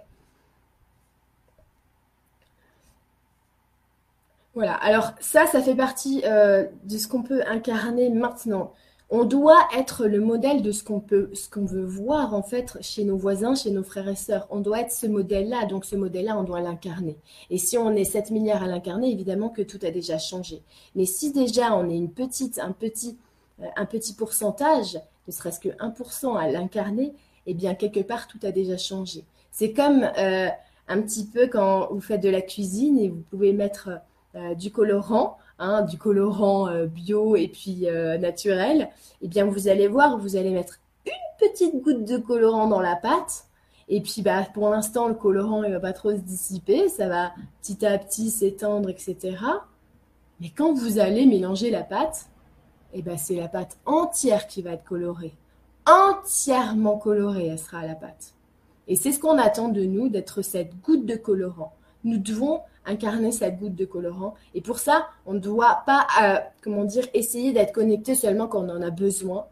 [4.55, 8.73] Voilà, alors ça, ça fait partie euh, de ce qu'on peut incarner maintenant.
[9.13, 12.79] On doit être le modèle de ce qu'on peut, ce qu'on veut voir en fait
[12.81, 14.47] chez nos voisins, chez nos frères et sœurs.
[14.51, 17.17] On doit être ce modèle-là, donc ce modèle-là, on doit l'incarner.
[17.51, 20.63] Et si on est 7 milliards à l'incarner, évidemment que tout a déjà changé.
[20.95, 23.19] Mais si déjà on est une petite, un petit,
[23.63, 27.13] euh, un petit pourcentage, ne serait-ce que 1% à l'incarner,
[27.47, 29.25] eh bien quelque part tout a déjà changé.
[29.51, 30.49] C'est comme euh,
[30.87, 33.91] un petit peu quand vous faites de la cuisine et vous pouvez mettre
[34.57, 38.89] du colorant, hein, du colorant euh, bio et puis euh, naturel,
[39.23, 42.97] eh bien vous allez voir, vous allez mettre une petite goutte de colorant dans la
[42.97, 43.45] pâte.
[43.89, 47.33] Et puis bah, pour l'instant, le colorant il va pas trop se dissiper, ça va
[47.61, 49.37] petit à petit s'étendre, etc.
[50.41, 52.27] Mais quand vous allez mélanger la pâte,
[52.93, 55.35] eh ben, c'est la pâte entière qui va être colorée.
[55.87, 58.35] Entièrement colorée, elle sera la pâte.
[58.89, 61.75] Et c'est ce qu'on attend de nous, d'être cette goutte de colorant.
[62.05, 64.35] Nous devons incarner cette goutte de colorant.
[64.55, 68.61] Et pour ça, on ne doit pas, euh, comment dire, essayer d'être connecté seulement quand
[68.61, 69.47] on en a besoin.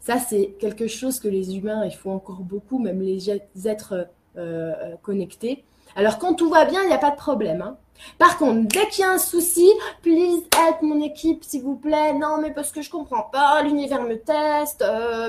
[0.00, 3.30] Ça, c'est quelque chose que les humains, il faut encore beaucoup, même les
[3.66, 4.04] êtres euh,
[4.36, 5.64] euh, connectés.
[5.96, 7.62] Alors quand tout va bien, il n'y a pas de problème.
[7.62, 7.76] Hein.
[8.18, 9.68] Par contre, dès qu'il y a un souci,
[10.02, 12.12] please help mon équipe, s'il vous plaît.
[12.12, 14.84] Non, mais parce que je comprends pas, l'univers me teste,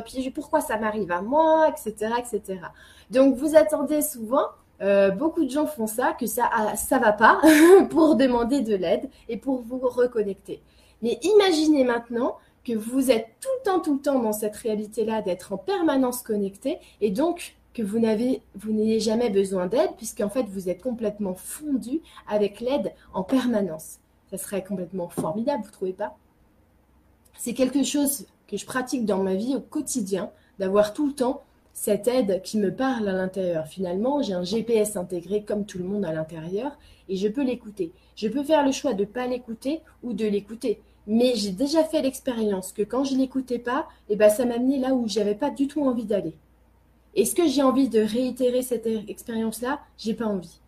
[0.05, 2.59] puis pourquoi ça m'arrive à moi, etc., etc.
[3.09, 4.45] Donc vous attendez souvent
[4.81, 7.41] euh, beaucoup de gens font ça, que ça ah, ça va pas
[7.89, 10.61] pour demander de l'aide et pour vous reconnecter.
[11.01, 15.21] Mais imaginez maintenant que vous êtes tout le temps, tout le temps dans cette réalité-là
[15.21, 20.69] d'être en permanence connecté et donc que vous n'ayez jamais besoin d'aide puisqu'en fait vous
[20.69, 23.99] êtes complètement fondu avec l'aide en permanence.
[24.29, 26.15] Ça serait complètement formidable, vous trouvez pas?
[27.37, 31.43] C'est quelque chose que je pratique dans ma vie au quotidien, d'avoir tout le temps
[31.73, 33.67] cette aide qui me parle à l'intérieur.
[33.67, 36.77] Finalement, j'ai un GPS intégré comme tout le monde à l'intérieur
[37.07, 37.91] et je peux l'écouter.
[38.15, 40.81] Je peux faire le choix de ne pas l'écouter ou de l'écouter.
[41.07, 44.55] Mais j'ai déjà fait l'expérience que quand je ne l'écoutais pas, eh ben, ça m'a
[44.55, 46.35] amené là où j'avais pas du tout envie d'aller.
[47.15, 49.79] Est-ce que j'ai envie de réitérer cette expérience-là?
[49.97, 50.59] J'ai pas envie.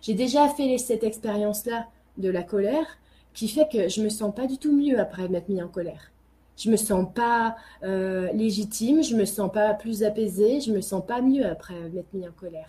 [0.00, 2.98] J'ai déjà fait cette expérience-là de la colère
[3.34, 6.13] qui fait que je me sens pas du tout mieux après m'être mis en colère.
[6.56, 11.04] Je me sens pas euh, légitime, je me sens pas plus apaisée, je me sens
[11.04, 12.68] pas mieux après m'être mis en colère.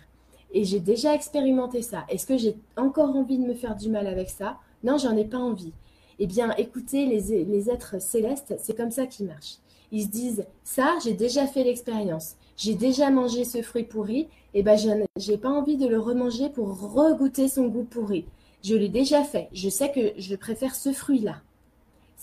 [0.52, 2.04] Et j'ai déjà expérimenté ça.
[2.08, 4.58] Est-ce que j'ai encore envie de me faire du mal avec ça?
[4.82, 5.72] Non, j'en ai pas envie.
[6.18, 9.58] Eh bien, écoutez, les, êtres célestes, c'est comme ça qu'ils marchent.
[9.92, 12.36] Ils se disent, ça, j'ai déjà fait l'expérience.
[12.56, 14.78] J'ai déjà mangé ce fruit pourri, eh ben,
[15.18, 18.24] j'ai pas envie de le remanger pour regoûter son goût pourri.
[18.64, 19.48] Je l'ai déjà fait.
[19.52, 21.42] Je sais que je préfère ce fruit-là.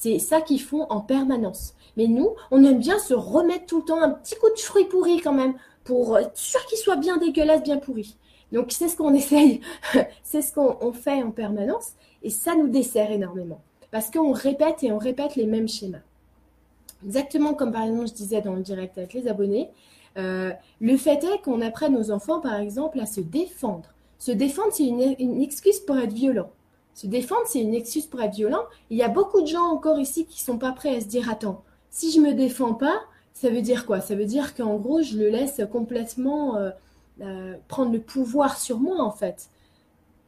[0.03, 1.75] C'est ça qu'ils font en permanence.
[1.95, 4.83] Mais nous, on aime bien se remettre tout le temps un petit coup de fruit
[4.83, 5.53] pourri quand même,
[5.85, 8.17] pour être sûr qu'il soit bien dégueulasse, bien pourri.
[8.51, 9.61] Donc c'est ce qu'on essaye,
[10.21, 13.61] c'est ce qu'on fait en permanence, et ça nous dessert énormément.
[13.91, 16.03] Parce qu'on répète et on répète les mêmes schémas.
[17.05, 19.69] Exactement comme par exemple je disais dans le direct avec les abonnés,
[20.17, 23.93] euh, le fait est qu'on apprenne aux enfants par exemple à se défendre.
[24.19, 26.49] Se défendre, c'est une excuse pour être violent.
[26.93, 28.63] Se défendre, c'est une excuse pour être violent.
[28.89, 31.29] Il y a beaucoup de gens encore ici qui sont pas prêts à se dire
[31.29, 33.01] attends, si je me défends pas,
[33.34, 33.99] ça veut dire quoi?
[34.01, 36.69] Ça veut dire qu'en gros, je le laisse complètement euh,
[37.21, 39.49] euh, prendre le pouvoir sur moi en fait.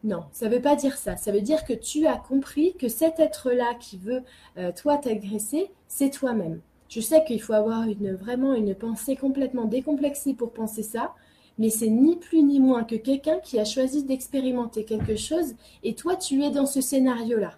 [0.03, 1.17] Non, ça veut pas dire ça.
[1.17, 4.21] Ça veut dire que tu as compris que cet être-là qui veut
[4.57, 6.61] euh, toi t'agresser, c'est toi-même.
[6.89, 7.85] Je sais qu'il faut avoir
[8.19, 11.13] vraiment une pensée complètement décomplexée pour penser ça,
[11.57, 15.95] mais c'est ni plus ni moins que quelqu'un qui a choisi d'expérimenter quelque chose et
[15.95, 17.57] toi tu es dans ce scénario-là.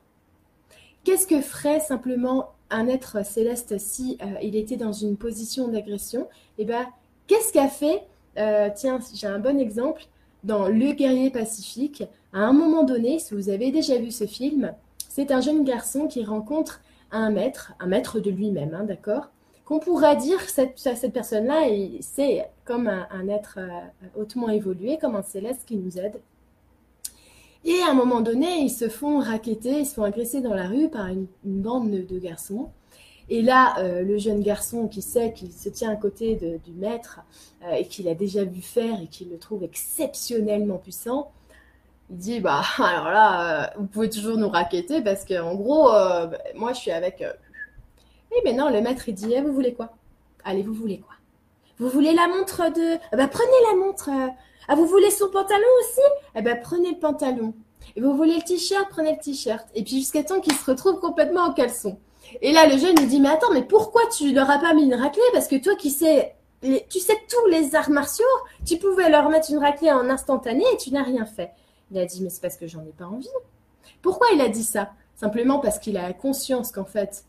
[1.03, 6.27] Qu'est-ce que ferait simplement un être céleste si euh, il était dans une position d'agression?
[6.57, 6.85] Eh bien,
[7.27, 8.03] qu'est-ce qu'a fait
[8.37, 10.05] euh, Tiens, j'ai un bon exemple
[10.43, 12.03] dans Le guerrier pacifique.
[12.33, 14.73] À un moment donné, si vous avez déjà vu ce film,
[15.09, 16.81] c'est un jeune garçon qui rencontre
[17.11, 19.29] un maître, un maître de lui-même, hein, d'accord?
[19.67, 21.67] Qu'on pourrait dire cette, cette personne-là,
[21.99, 23.67] c'est comme un, être euh,
[24.17, 26.21] hautement évolué, comme un céleste qui nous aide.
[27.65, 30.69] Et à un moment donné, ils se font raqueter, ils se font agresser dans la
[30.69, 32.69] rue par une, bande de, garçons.
[33.27, 37.19] Et là, euh, le jeune garçon qui sait qu'il se tient à côté du maître
[37.65, 41.29] euh, et qu'il a déjà vu faire et qu'il le trouve exceptionnellement puissant,
[42.09, 45.89] il dit bah alors là, vous pouvez toujours nous raqueter parce qu'en gros,
[46.55, 47.21] moi je suis avec
[48.31, 49.89] et maintenant, le maître, il dit, eh, vous voulez quoi?
[50.43, 51.15] Allez, vous voulez quoi?
[51.79, 52.97] Vous voulez la montre de...
[53.11, 54.09] Ah bah, prenez la montre.
[54.67, 56.01] Ah, vous voulez son pantalon aussi?
[56.35, 57.53] Eh ben, prenez le pantalon.
[57.95, 58.87] Et vous voulez le t-shirt?
[58.89, 59.65] Prenez le t-shirt.
[59.75, 61.99] Et puis, jusqu'à temps qu'il se retrouve complètement en caleçon.
[62.41, 64.83] Et là, le jeune, il dit, mais attends, mais pourquoi tu leur as pas mis
[64.83, 65.21] une raclée?
[65.33, 66.35] Parce que toi qui sais...
[66.61, 68.25] tu sais tous les arts martiaux,
[68.65, 71.51] tu pouvais leur mettre une raclée en instantané et tu n'as rien fait.
[71.91, 73.29] Il a dit, mais c'est parce que j'en ai pas envie.
[74.01, 74.89] Pourquoi il a dit ça?
[75.15, 77.23] Simplement parce qu'il a conscience qu'en fait,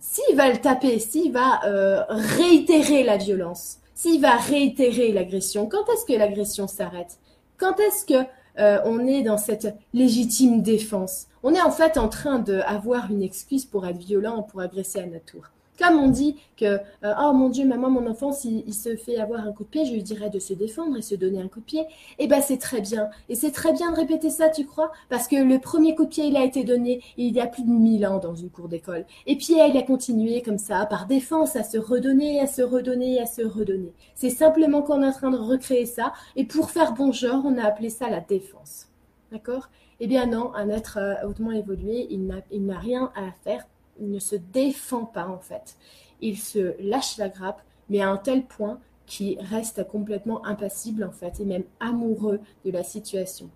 [0.00, 5.88] s'il va le taper, s'il va euh, réitérer la violence, s'il va réitérer l'agression, quand
[5.92, 7.18] est-ce que l'agression s'arrête?
[7.56, 11.26] Quand est-ce que euh, on est dans cette légitime défense?
[11.42, 15.06] On est en fait en train d'avoir une excuse pour être violent, pour agresser à
[15.06, 15.44] notre tour.
[15.78, 19.46] Comme on dit que, euh, oh mon Dieu, maman, mon enfant, s'il se fait avoir
[19.46, 21.60] un coup de pied, je lui dirais de se défendre et se donner un coup
[21.60, 21.86] de pied.
[22.18, 23.08] Eh ben, c'est très bien.
[23.28, 24.90] Et c'est très bien de répéter ça, tu crois?
[25.08, 27.62] Parce que le premier coup de pied, il a été donné il y a plus
[27.62, 29.04] de mille ans dans une cour d'école.
[29.26, 33.20] Et puis, il a continué comme ça, par défense, à se redonner, à se redonner,
[33.20, 33.92] à se redonner.
[34.16, 36.12] C'est simplement qu'on est en train de recréer ça.
[36.34, 38.88] Et pour faire bon genre, on a appelé ça la défense.
[39.30, 39.68] D'accord?
[40.00, 43.66] Eh bien non, un être euh, hautement évolué, il n'a rien à faire
[44.00, 45.76] ne se défend pas en fait.
[46.20, 51.10] Il se lâche la grappe, mais à un tel point qu'il reste complètement impassible en
[51.10, 53.50] fait, et même amoureux de la situation.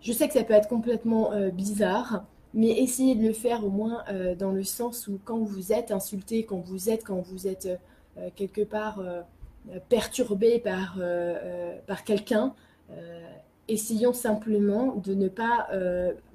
[0.00, 3.70] Je sais que ça peut être complètement euh, bizarre, mais essayez de le faire au
[3.70, 7.46] moins euh, dans le sens où quand vous êtes insulté, quand vous êtes, quand vous
[7.46, 7.68] êtes
[8.16, 9.00] euh, quelque part
[9.88, 10.98] perturbé par,
[11.86, 12.54] par quelqu'un,
[13.68, 15.68] essayons simplement de ne pas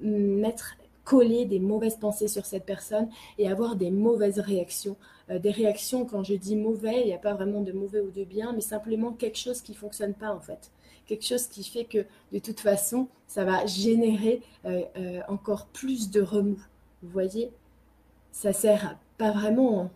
[0.00, 4.96] mettre coller des mauvaises pensées sur cette personne et avoir des mauvaises réactions.
[5.30, 8.10] Euh, des réactions, quand je dis mauvais, il n'y a pas vraiment de mauvais ou
[8.10, 10.70] de bien, mais simplement quelque chose qui ne fonctionne pas en fait.
[11.06, 16.10] Quelque chose qui fait que de toute façon, ça va générer euh, euh, encore plus
[16.10, 16.64] de remous.
[17.02, 17.50] Vous voyez?
[18.32, 19.82] Ça sert pas vraiment.
[19.82, 19.90] Hein.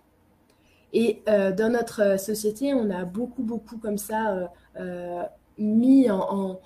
[0.95, 4.51] Et dans notre société, on a beaucoup, beaucoup comme ça
[5.59, 6.59] mis en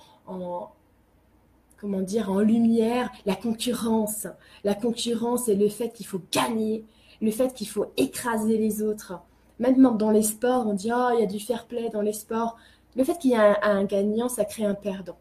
[1.83, 4.25] comment dire, en lumière la concurrence.
[4.63, 6.85] La concurrence et le fait qu'il faut gagner,
[7.21, 9.19] le fait qu'il faut écraser les autres.
[9.59, 12.13] Maintenant, dans les sports, on dit oh, il y a du fair play dans les
[12.13, 12.55] sports.
[12.95, 15.17] Le fait qu'il y a un, gagnant, ça crée un perdant.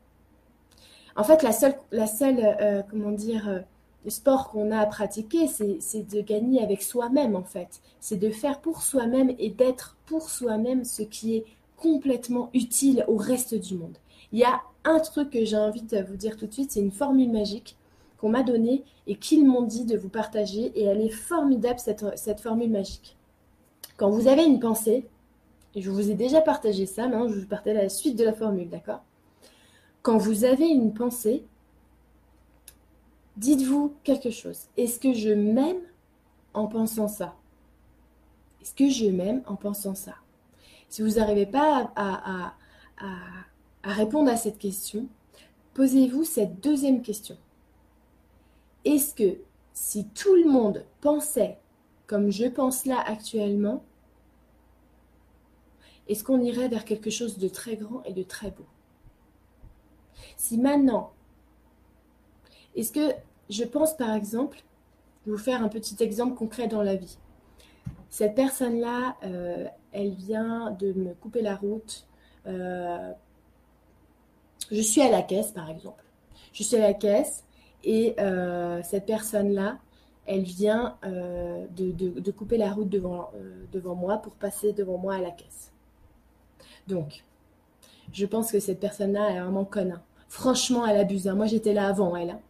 [1.16, 3.59] En fait, la seule, la seule euh, comment dire, euh,
[4.05, 7.81] le sport qu'on a à pratiquer, c'est de gagner avec soi-même, en fait.
[7.98, 11.44] C'est de faire pour soi-même et d'être pour soi-même ce qui est
[11.77, 13.98] complètement utile au reste du monde.
[14.31, 16.81] Il y a un truc que j'ai envie de vous dire tout de suite, c'est
[16.81, 17.77] une formule magique
[18.18, 20.73] qu'on m'a donnée et qu'ils m'ont dit de vous partager.
[20.79, 23.16] Et elle est formidable, cette, formule magique.
[23.97, 25.07] Quand vous avez une pensée,
[25.75, 28.33] et je vous ai déjà partagé ça, maintenant je vous partage la suite de la
[28.33, 29.03] formule, d'accord?
[30.03, 31.45] Quand vous avez une pensée,
[33.37, 34.66] dites-vous quelque chose.
[34.77, 35.81] Est-ce que je m'aime
[36.55, 37.37] en pensant ça?
[38.61, 40.14] Est-ce que je m'aime en pensant ça?
[40.88, 42.55] Si vous n'arrivez pas à
[42.99, 43.14] à
[43.90, 45.09] répondre à cette question,
[45.75, 47.37] posez-vous cette deuxième question.
[48.85, 49.38] Est-ce que
[49.73, 51.59] si tout le monde pensait
[52.07, 53.83] comme je pense là actuellement,
[56.09, 58.67] est-ce qu'on irait vers quelque chose de très grand et de très beau?
[60.37, 61.13] Si maintenant,
[62.75, 63.15] est-ce que
[63.48, 64.63] je pense par exemple,
[65.25, 67.19] je vais vous faire un petit exemple concret dans la vie.
[68.09, 72.07] Cette personne-là, euh, elle vient de me couper la route
[72.46, 73.13] euh,
[74.73, 76.02] je suis à la caisse, par exemple.
[76.52, 77.44] Je suis à la caisse
[77.85, 79.79] et euh, cette personne-là,
[80.27, 85.14] elle vient euh, de, couper la route devant, euh, devant moi pour passer devant moi
[85.14, 85.73] à la caisse.
[86.87, 87.25] Donc,
[88.12, 89.92] je pense que cette personne-là, elle est vraiment conne.
[89.92, 90.02] Hein.
[90.29, 91.29] Franchement, elle abuse.
[91.29, 91.35] Hein.
[91.35, 92.31] Moi, j'étais là avant elle.
[92.31, 92.40] Hein.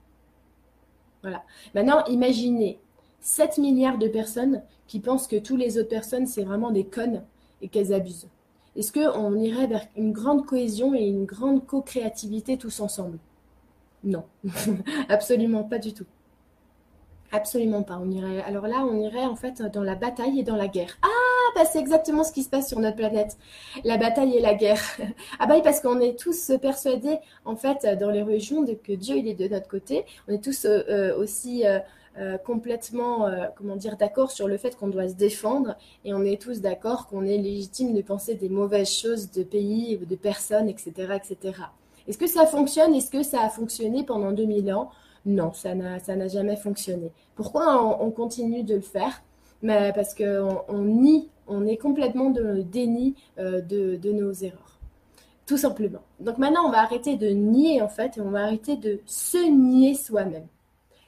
[1.22, 1.42] Voilà.
[1.74, 2.78] Maintenant, imaginez
[3.20, 7.24] 7 milliards de personnes qui pensent que toutes les autres personnes, c'est vraiment des connes
[7.62, 8.28] et qu'elles abusent.
[8.76, 13.18] Est-ce qu'on irait vers une grande cohésion et une grande co-créativité tous ensemble?
[14.04, 14.24] Non,
[15.08, 16.06] absolument pas du tout.
[17.32, 17.98] Absolument pas.
[17.98, 20.98] On irait, alors là, on irait en fait dans la bataille et dans la guerre.
[21.02, 21.08] Ah,
[21.54, 23.38] bah, c'est exactement ce qui se passe sur notre planète.
[23.84, 24.82] La bataille et la guerre.
[25.38, 29.16] ah bah oui, parce qu'on est tous persuadés, en fait, dans les religions, que Dieu,
[29.16, 30.04] il est de notre côté.
[30.28, 31.78] On est tous euh, euh, aussi euh,
[32.44, 35.76] complètement, comment dire, d'accord sur le fait qu'on doit se défendre.
[36.04, 39.96] Et on est tous d'accord qu'on est légitime de penser des mauvaises choses de pays,
[39.98, 41.54] de personnes, etc., etc.
[42.08, 42.94] Est-ce que ça fonctionne?
[42.94, 44.90] Est-ce que ça a fonctionné pendant 2000 ans?
[45.24, 47.12] Non, ça n'a jamais fonctionné.
[47.36, 49.22] Pourquoi on, continue de le faire?
[49.62, 54.78] Parce qu'on on nie, on est complètement dans le déni euh, de, nos erreurs.
[55.46, 56.00] Tout simplement.
[56.20, 59.38] Donc maintenant, on va arrêter de nier en fait et on va arrêter de se
[59.48, 60.46] nier soi-même.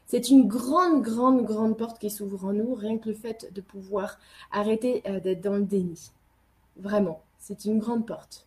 [0.06, 3.60] C'est une grande, grande, grande porte qui s'ouvre en nous, rien que le fait de
[3.60, 4.18] pouvoir
[4.52, 6.10] arrêter euh, d'être dans le déni.
[6.76, 8.46] Vraiment, c'est une grande porte.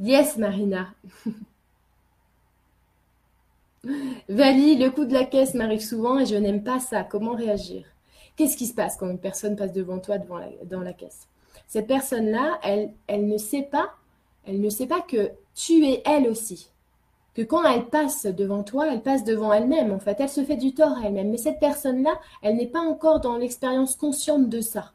[0.00, 0.94] Yes, Marina.
[4.28, 7.04] Vali, le coup de la caisse m'arrive souvent et je n'aime pas ça.
[7.04, 7.84] Comment réagir?
[8.36, 11.28] Qu'est-ce qui se passe quand une personne passe devant toi dans la caisse?
[11.66, 13.94] Cette personne-là, elle ne sait pas,
[14.46, 16.68] elle ne sait pas que tu es elle aussi.
[17.34, 19.92] Que quand elle passe devant toi, elle passe devant elle-même.
[19.92, 21.30] En fait, elle se fait du tort à elle-même.
[21.30, 24.92] Mais cette personne-là, elle n'est pas encore dans l'expérience consciente de ça.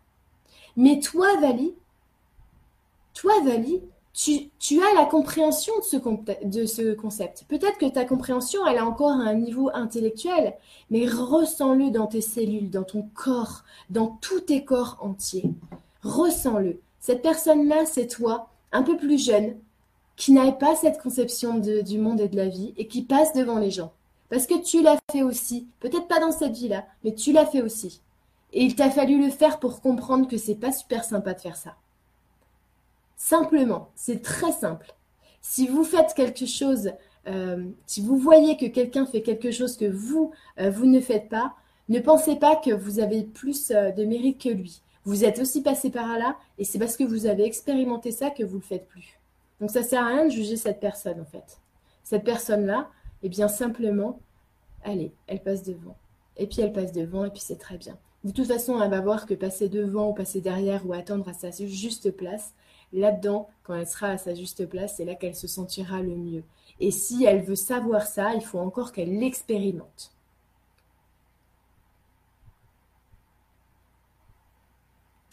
[0.76, 1.74] Mais toi, Vali,
[3.16, 3.82] toi, Vali,
[4.14, 5.98] tu, as la compréhension de ce,
[6.46, 7.46] de ce concept.
[7.48, 10.56] Peut-être que ta compréhension, elle est encore un niveau intellectuel,
[10.90, 15.52] mais ressens-le dans tes cellules, dans ton corps, dans tous tes corps entiers.
[16.04, 16.80] Ressens-le.
[17.00, 19.58] Cette personne-là, c'est toi, un peu plus jeune,
[20.16, 23.60] qui n'a pas cette conception du monde et de la vie et qui passe devant
[23.60, 23.94] les gens.
[24.30, 27.62] Parce que tu l'as fait aussi, peut-être pas dans cette vie-là, mais tu l'as fait
[27.62, 28.02] aussi.
[28.52, 31.56] Et il t'a fallu le faire pour comprendre que c'est pas super sympa de faire
[31.56, 31.76] ça.
[33.16, 34.94] Simplement, c'est très simple.
[35.42, 36.92] Si vous faites quelque chose,
[37.28, 41.30] euh, si vous voyez que quelqu'un fait quelque chose que vous, euh, vous ne faites
[41.30, 41.56] pas,
[41.90, 44.82] ne pensez pas que vous avez plus euh, de mérite que lui.
[45.08, 48.44] Vous êtes aussi passé par là et c'est parce que vous avez expérimenté ça que
[48.44, 49.18] vous ne le faites plus.
[49.62, 51.62] Donc ça sert à rien de juger cette personne en fait.
[52.04, 52.90] Cette personne-là,
[53.24, 54.20] eh bien simplement,
[54.84, 55.96] allez, elle passe devant.
[56.36, 57.98] Et puis elle passe devant et puis c'est très bien.
[58.26, 61.34] De toute façon, elle va voir que passer devant ou passer derrière ou attendre à
[61.34, 62.54] sa juste place,
[62.92, 66.44] là-dedans, quand elle sera à sa juste place, c'est là qu'elle se sentira le mieux.
[66.82, 70.12] Et si elle veut savoir ça, il faut encore qu'elle l'expérimente.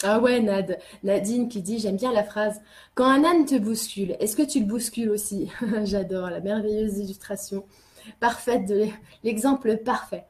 [0.05, 2.61] Ah ouais, Nad, Nadine qui dit J'aime bien la phrase.
[2.95, 5.51] Quand un âne te bouscule, est-ce que tu le bouscules aussi?
[5.85, 7.65] J'adore la merveilleuse illustration
[8.21, 8.87] parfaite de
[9.25, 10.27] l'exemple parfait.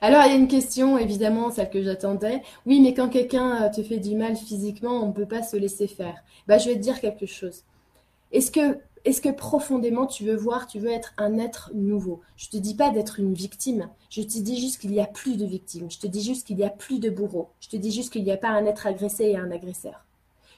[0.00, 2.42] Alors, il y a une question, évidemment, celle que j'attendais.
[2.66, 5.56] Oui, mais quand quelqu'un euh, te fait du mal physiquement, on ne peut pas se
[5.56, 6.16] laisser faire.
[6.48, 7.62] Bah, je vais te dire quelque chose.
[8.32, 12.20] Est-ce que, est-ce que profondément tu veux voir, tu veux être un être nouveau?
[12.36, 13.88] Je te dis pas d'être une victime.
[14.10, 15.90] Je te dis juste qu'il n'y a plus de victimes.
[15.90, 17.48] Je te dis juste qu'il n'y a plus de bourreau.
[17.60, 20.04] Je te dis juste qu'il n'y a pas un être agressé et un agresseur.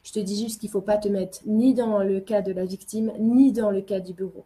[0.03, 2.53] Je te dis juste qu'il ne faut pas te mettre ni dans le cas de
[2.53, 4.45] la victime, ni dans le cas du bourreau.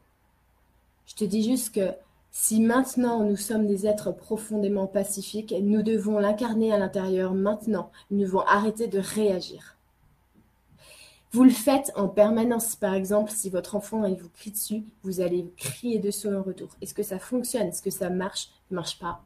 [1.07, 1.91] Je te dis juste que
[2.31, 7.91] si maintenant nous sommes des êtres profondément pacifiques, nous devons l'incarner à l'intérieur maintenant.
[8.13, 9.78] Nous devons arrêter de réagir.
[11.33, 12.77] Vous le faites en permanence.
[12.77, 16.69] Par exemple, si votre enfant il vous crie dessus, vous allez crier dessus en retour.
[16.81, 17.69] Est-ce que ça fonctionne?
[17.69, 18.49] Est-ce que ça marche?
[18.71, 19.23] Ne marche pas.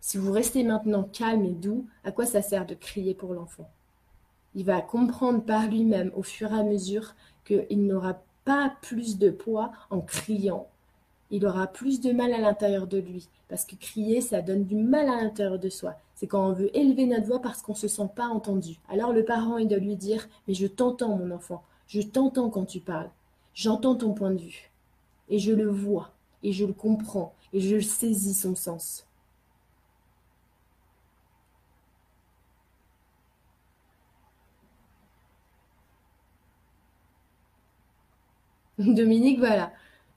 [0.00, 3.68] Si vous restez maintenant calme et doux, à quoi ça sert de crier pour l'enfant?
[4.54, 7.14] Il va comprendre par lui-même au fur et à mesure
[7.44, 10.68] qu'il n'aura pas plus de poids en criant
[11.34, 13.28] il aura plus de mal à l'intérieur de lui.
[13.48, 15.96] Parce que crier, ça donne du mal à l'intérieur de soi.
[16.14, 18.78] C'est quand on veut élever notre voix parce qu'on ne se sent pas entendu.
[18.88, 21.64] Alors le parent est de lui dire Mais je t'entends, mon enfant.
[21.86, 23.10] Je t'entends quand tu parles.
[23.54, 24.70] J'entends ton point de vue.
[25.28, 26.12] Et je le vois.
[26.42, 27.34] Et je le comprends.
[27.52, 29.06] Et je saisis son sens.
[38.78, 39.72] Dominique, voilà.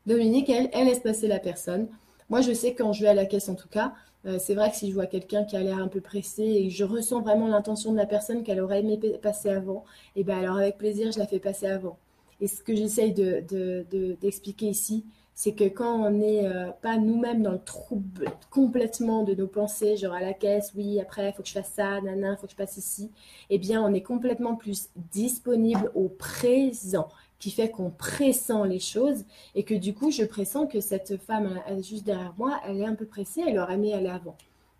[0.05, 1.87] Dominique, elle, elle laisse passer la personne.
[2.29, 3.93] Moi, je sais quand je vais à la caisse, en tout cas,
[4.27, 6.69] euh, c'est vrai que si je vois quelqu'un qui a l'air un peu pressé et
[6.69, 10.37] je ressens vraiment l'intention de la personne qu'elle aurait aimé passer avant, et eh ben
[10.39, 11.97] alors avec plaisir, je la fais passer avant.
[12.41, 16.97] Et ce que j'essaye d'expliquer de, de, ici, c'est que quand on n'est euh, pas
[16.97, 21.33] nous-mêmes dans le trouble complètement de nos pensées, genre à la caisse, oui, après, il
[21.33, 23.11] faut que je fasse ça, nana, il faut que je passe ici,
[23.51, 27.07] eh bien, on est complètement plus disponible au présent,
[27.39, 29.23] qui fait qu'on pressent les choses
[29.55, 32.95] et que du coup, je pressens que cette femme juste derrière moi, elle est un
[32.95, 34.35] peu pressée, elle aurait aimé aller avant.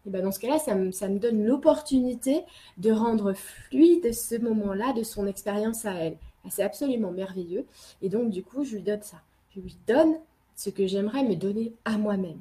[0.05, 2.43] Et ben dans ce cas-là, ça ça me donne l'opportunité
[2.77, 6.17] de rendre fluide ce moment-là de son expérience à elle.
[6.49, 7.65] C'est absolument merveilleux.
[8.01, 9.17] Et donc, du coup, je lui donne ça.
[9.53, 10.15] Je lui donne
[10.55, 12.39] ce que j'aimerais me donner à moi-même.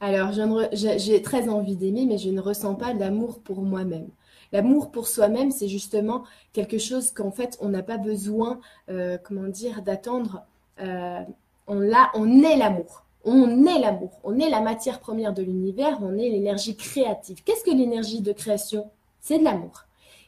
[0.00, 0.30] Alors,
[0.72, 4.08] j'ai très envie d'aimer, mais je ne ressens pas d'amour pour moi-même.
[4.52, 9.48] L'amour pour soi-même, c'est justement quelque chose qu'en fait, on n'a pas besoin, euh, comment
[9.48, 10.42] dire, d'attendre.
[10.80, 11.20] Euh,
[11.66, 13.04] on, on est l'amour.
[13.24, 14.18] On est l'amour.
[14.24, 15.98] On est la matière première de l'univers.
[16.02, 17.44] On est l'énergie créative.
[17.44, 18.90] Qu'est-ce que l'énergie de création?
[19.20, 19.84] C'est de l'amour.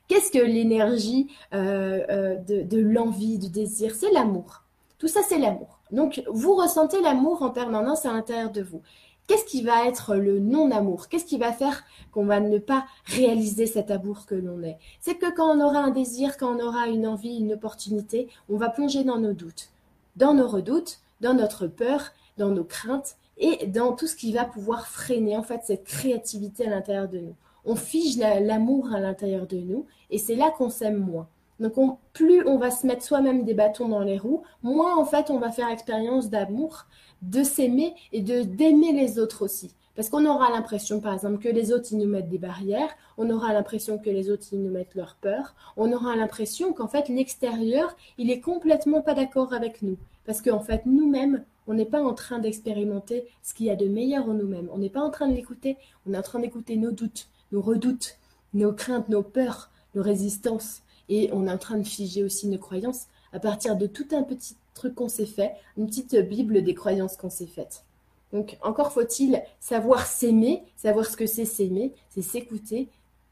[0.08, 3.94] Qu'est-ce que l'énergie euh, de, l'envie, du désir?
[3.94, 4.62] C'est l'amour.
[4.98, 5.80] Tout ça, c'est l'amour.
[5.90, 8.82] Donc, vous ressentez l'amour en permanence à l'intérieur de vous.
[9.26, 11.08] Qu'est-ce qui va être le non-amour?
[11.08, 14.78] Qu'est-ce qui va faire qu'on va ne pas réaliser cet amour que l'on est?
[15.00, 18.56] C'est que quand on aura un désir, quand on aura une envie, une opportunité, on
[18.56, 19.70] va plonger dans nos doutes,
[20.16, 24.44] dans nos redoutes, dans notre peur, dans nos craintes et dans tout ce qui va
[24.44, 27.34] pouvoir freiner en fait cette créativité à l'intérieur de nous.
[27.64, 31.28] On fige l'amour à l'intérieur de nous et c'est là qu'on s'aime moins.
[31.60, 35.30] Donc plus on va se mettre soi-même des bâtons dans les roues, moins en fait
[35.30, 36.86] on va faire expérience d'amour,
[37.22, 39.70] de s'aimer et de d'aimer les autres aussi.
[39.94, 43.28] Parce qu'on aura l'impression, par exemple, que les autres, ils nous mettent des barrières, on
[43.28, 47.08] aura l'impression que les autres, ils nous mettent leur peur, on aura l'impression qu'en fait,
[47.08, 49.98] l'extérieur, il est complètement pas d'accord avec nous.
[50.24, 53.86] Parce qu'en fait, nous-mêmes, on n'est pas en train d'expérimenter ce qu'il y a de
[53.86, 54.68] meilleur en nous-mêmes.
[54.72, 57.60] On n'est pas en train de l'écouter, on est en train d'écouter nos doutes, nos
[57.60, 58.18] redoutes,
[58.54, 60.82] nos craintes, nos peurs, nos résistances.
[61.10, 64.22] Et on est en train de figer aussi nos croyances à partir de tout un
[64.22, 67.84] petit truc qu'on s'est fait, une petite bible des croyances qu'on s'est faites.
[68.32, 72.88] Donc encore faut-il savoir s'aimer, savoir ce que c'est s'aimer, c'est s'écouter,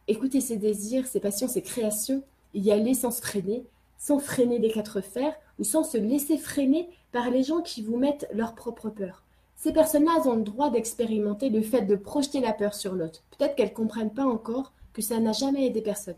[0.08, 2.22] écouter ses désirs, ses passions, ses créations,
[2.54, 3.64] y aller sans se freiner,
[3.96, 7.96] sans freiner des quatre fers ou sans se laisser freiner par les gens qui vous
[7.96, 9.22] mettent leur propre peur.
[9.56, 13.22] Ces personnes-là ont le droit d'expérimenter le fait de projeter la peur sur l'autre.
[13.36, 16.16] Peut-être qu'elles ne comprennent pas encore que ça n'a jamais aidé personne.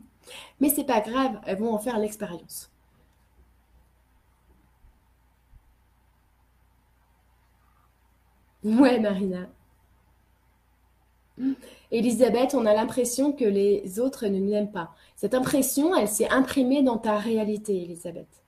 [0.60, 2.70] Mais c'est pas grave, elles vont en faire l'expérience.
[8.64, 9.46] Ouais, Marina.
[11.90, 14.94] Elisabeth, on a l'impression que les autres ne nous aiment pas.
[15.16, 18.42] Cette impression, elle s'est imprimée dans ta réalité, Elisabeth.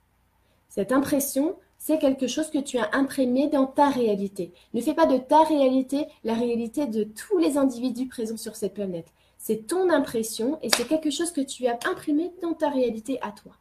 [0.68, 4.52] Cette impression, c'est quelque chose que tu as imprimé dans ta réalité.
[4.72, 8.74] Ne fais pas de ta réalité la réalité de tous les individus présents sur cette
[8.74, 9.12] planète.
[9.38, 13.32] C'est ton impression et c'est quelque chose que tu as imprimé dans ta réalité à
[13.32, 13.52] toi.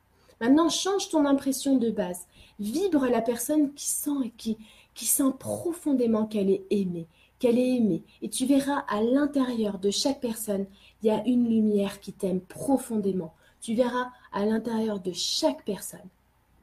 [0.42, 2.28] Maintenant, change ton impression de base.
[2.60, 4.58] Vibre la personne qui sent et qui,
[4.96, 7.06] qui sent profondément qu'elle est aimée,
[7.38, 8.02] qu'elle est aimée.
[8.22, 10.66] Et tu verras à l'intérieur de chaque personne,
[11.04, 13.34] il y a une lumière qui t'aime profondément.
[13.62, 16.08] Tu verras à l'intérieur de chaque personne,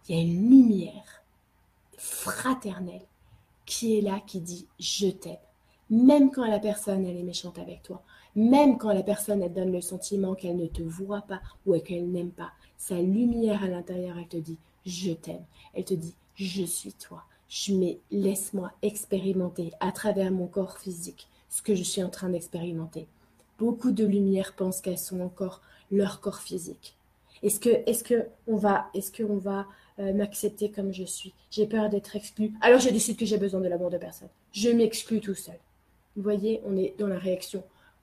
[0.08, 1.22] il y a une lumière
[1.96, 3.02] fraternel
[3.66, 5.36] qui est là, qui dit je t'aime.
[5.90, 8.02] Même quand la personne, elle est méchante avec toi.
[8.34, 12.10] Même quand la personne, elle donne le sentiment qu'elle ne te voit pas ou qu'elle
[12.10, 12.52] n'aime pas.
[12.78, 14.56] Sa lumière à l'intérieur, elle te dit
[14.86, 15.44] je t'aime.
[15.74, 17.24] Elle te dit je suis toi.
[17.54, 22.30] Je mais laisse-moi expérimenter à travers mon corps physique ce que je suis en train
[22.30, 23.06] d'expérimenter.
[23.58, 26.96] Beaucoup de lumières pensent qu'elles sont encore leur corps physique.
[27.42, 29.66] Est-ce que, est-ce que on va, est-ce qu'on va
[29.98, 31.34] euh, m'accepter comme je suis?
[31.50, 32.54] J'ai peur d'être exclu.
[32.62, 34.30] Alors je décide que j'ai besoin de l'amour de personne.
[34.52, 35.58] Je m'exclus tout seul.
[36.16, 37.62] Vous voyez, on est dans la réaction.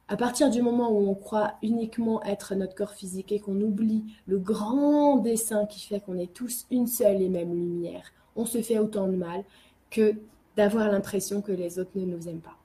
[0.10, 4.04] À partir du moment où on croit uniquement être notre corps physique et qu'on oublie
[4.28, 8.62] le grand dessin qui fait qu'on est tous une seule et même lumière, on se
[8.62, 9.44] fait autant de mal
[9.90, 10.16] que
[10.56, 12.58] d'avoir l'impression que les autres ne nous aiment pas.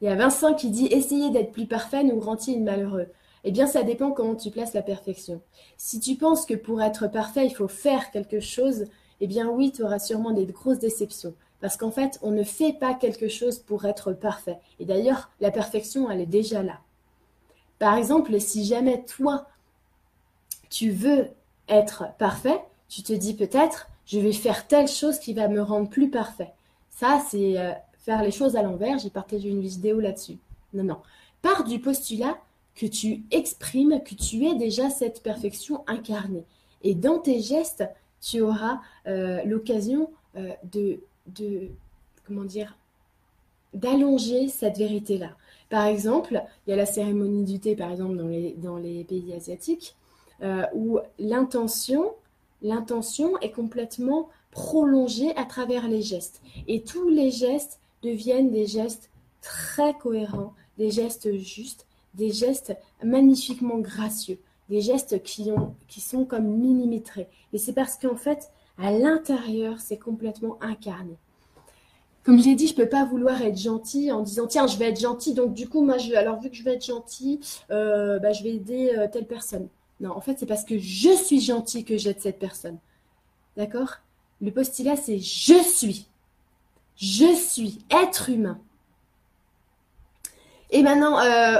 [0.00, 3.06] Il y a Vincent qui dit Essayez d'être plus parfait nous rend-il malheureux?
[3.44, 5.40] Eh bien, ça dépend comment tu places la perfection.
[5.76, 8.86] Si tu penses que pour être parfait, il faut faire quelque chose,
[9.20, 11.34] eh bien oui, tu auras sûrement des grosses déceptions.
[11.60, 14.58] Parce qu'en fait, on ne fait pas quelque chose pour être parfait.
[14.80, 16.80] Et d'ailleurs, la perfection, elle est déjà là.
[17.78, 19.46] Par exemple, si jamais toi,
[20.72, 21.28] tu veux
[21.68, 22.58] être parfait,
[22.88, 26.50] tu te dis peut-être, je vais faire telle chose qui va me rendre plus parfait.
[26.88, 28.98] Ça, c'est euh, faire les choses à l'envers.
[28.98, 30.38] J'ai partagé une vidéo là-dessus.
[30.72, 30.96] Non, non.
[31.42, 32.38] Pars du postulat
[32.74, 36.44] que tu exprimes que tu es déjà cette perfection incarnée.
[36.82, 37.84] Et dans tes gestes,
[38.22, 41.68] tu auras euh, l'occasion euh, de, de,
[42.26, 42.78] comment dire,
[43.74, 45.32] d'allonger cette vérité-là.
[45.68, 49.04] Par exemple, il y a la cérémonie du thé, par exemple, dans les, dans les
[49.04, 49.96] pays asiatiques,
[50.42, 52.12] euh, où l'intention,
[52.62, 56.42] l'intention est complètement prolongée à travers les gestes.
[56.68, 63.78] Et tous les gestes deviennent des gestes très cohérents, des gestes justes, des gestes magnifiquement
[63.78, 64.38] gracieux,
[64.68, 67.28] des gestes qui, ont, qui sont comme millimétrés.
[67.52, 71.16] Et c'est parce qu'en fait, à l'intérieur, c'est complètement incarné
[72.24, 74.90] comme je l'ai dit, je peux pas vouloir être gentil en disant tiens, je vais
[74.90, 77.40] être gentil, donc du coup, moi, alors vu que je vais être gentil,
[77.70, 79.68] euh, bah, je vais aider euh, telle personne.
[80.02, 82.78] Non, en fait, c'est parce que je suis gentil que j'aide cette personne.
[83.56, 83.98] D'accord?
[84.40, 86.08] Le postulat, c'est je suis.
[86.96, 88.60] Je suis être humain.
[90.70, 91.56] Et maintenant, euh,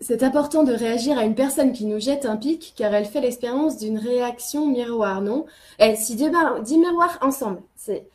[0.00, 3.20] C'est important de réagir à une personne qui nous jette un pic car elle fait
[3.20, 5.46] l'expérience d'une réaction miroir, non?
[5.78, 6.30] Eh, Si deux,
[6.62, 8.06] dix miroirs ensemble, c'est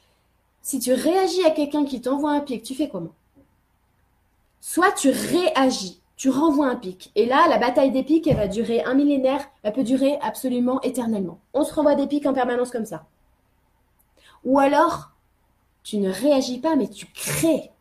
[0.61, 3.13] si tu réagis à quelqu'un qui t'envoie un pic, tu fais comment?
[4.61, 7.11] Soit tu réagis, tu renvoies un pic.
[7.15, 10.79] Et là, la bataille des pics, elle va durer un millénaire, elle peut durer absolument
[10.81, 11.39] éternellement.
[11.55, 13.07] On se renvoie des pics en permanence comme ça.
[14.43, 15.13] Ou alors,
[15.81, 17.71] tu ne réagis pas, mais tu crées.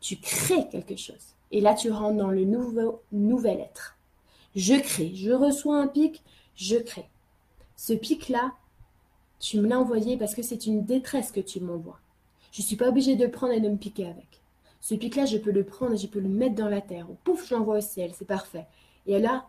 [0.00, 1.34] Tu crées quelque chose.
[1.50, 3.98] Et là, tu rentres dans le nouveau, nouvel être.
[4.56, 6.22] Je crée, je reçois un pic,
[6.56, 7.10] je crée.
[7.76, 8.52] Ce pic-là,
[9.40, 12.00] tu me l'as envoyé parce que c'est une détresse que tu m'envoies.
[12.50, 14.39] Je ne suis pas obligée de prendre et de me piquer avec.
[14.80, 17.10] Ce pic-là, je peux le prendre et je peux le mettre dans la terre.
[17.10, 18.66] Ou pouf, je l'envoie au ciel, c'est parfait.
[19.06, 19.46] Et là,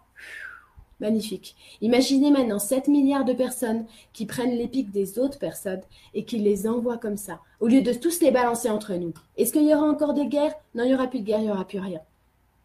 [0.99, 1.55] magnifique.
[1.81, 5.81] Imaginez maintenant 7 milliards de personnes qui prennent les pics des autres personnes
[6.13, 9.13] et qui les envoient comme ça, au lieu de tous les balancer entre nous.
[9.37, 10.53] Est-ce qu'il y aura encore des guerres?
[10.75, 11.99] Non, il n'y aura plus de guerre, il n'y aura plus rien.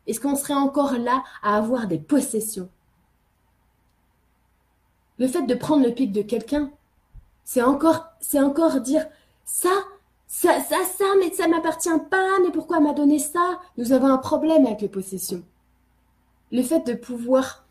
[0.07, 2.69] Est-ce qu'on serait encore là à avoir des possessions?
[5.19, 6.71] Le fait de prendre le pic de quelqu'un,
[7.43, 9.07] c'est encore, c'est encore dire
[9.45, 9.71] ça,
[10.47, 13.59] ça, ça, ça, mais ça m'appartient pas, mais pourquoi m'a donné ça?
[13.79, 15.43] Nous avons un problème avec les possessions.
[16.53, 17.67] Le fait de pouvoir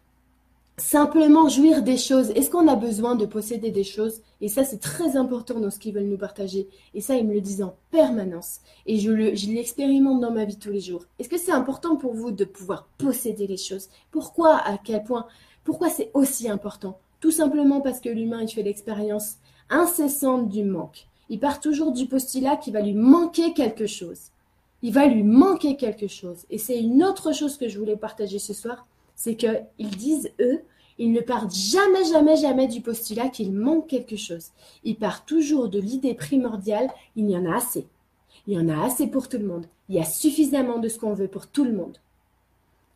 [0.75, 2.31] simplement jouir des choses.
[2.31, 4.21] Est-ce qu'on a besoin de posséder des choses?
[4.41, 6.67] Et ça, c'est très important dans ce qu'ils veulent nous partager.
[6.93, 8.59] Et ça, ils me le disent en permanence.
[8.85, 11.05] Et je l'expérimente dans ma vie tous les jours.
[11.17, 13.87] Est-ce que c'est important pour vous de pouvoir posséder les choses?
[14.11, 15.27] Pourquoi À quel point?
[15.63, 16.99] Pourquoi c'est aussi important?
[17.21, 19.35] Tout simplement parce que l'humain, il fait l'expérience
[19.69, 21.07] incessante du manque.
[21.29, 24.31] Il part toujours du postulat qu'il va lui manquer quelque chose.
[24.81, 26.45] Il va lui manquer quelque chose.
[26.49, 30.61] Et c'est une autre chose que je voulais partager ce soir c'est qu'ils disent, eux,
[30.97, 34.51] ils ne partent jamais, jamais, jamais du postulat qu'il manque quelque chose.
[34.83, 37.87] Ils partent toujours de l'idée primordiale, il y en a assez.
[38.47, 39.65] Il y en a assez pour tout le monde.
[39.89, 41.97] Il y a suffisamment de ce qu'on veut pour tout le monde.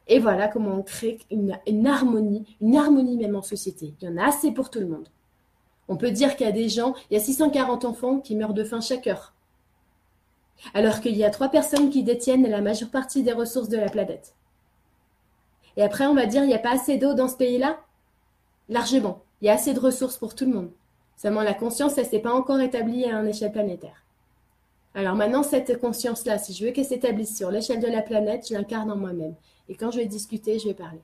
[0.08, 3.94] Et voilà comment on crée une, une, harmonie, une harmonie même en société.
[4.02, 5.08] Il y en a assez pour tout le monde.
[5.90, 8.54] On peut dire qu'il y a des gens, il y a 640 enfants qui meurent
[8.54, 9.34] de faim chaque heure.
[10.74, 13.90] Alors qu'il y a trois personnes qui détiennent la majeure partie des ressources de la
[13.90, 14.36] planète.
[15.78, 17.80] Et après, on va dire, il n'y a pas assez d'eau dans ce pays-là?
[18.68, 19.24] Largement.
[19.42, 20.72] Il y a assez de ressources pour tout le monde.
[21.18, 24.06] Seulement, la conscience, elle ne s'est pas encore établie à une échelle planétaire.
[24.94, 28.54] Alors maintenant, cette conscience-là, si je veux qu'elle s'établisse sur l'échelle de la planète, je
[28.54, 29.36] l'incarne en moi-même.
[29.70, 31.02] Et quand je vais discuter, je vais parler.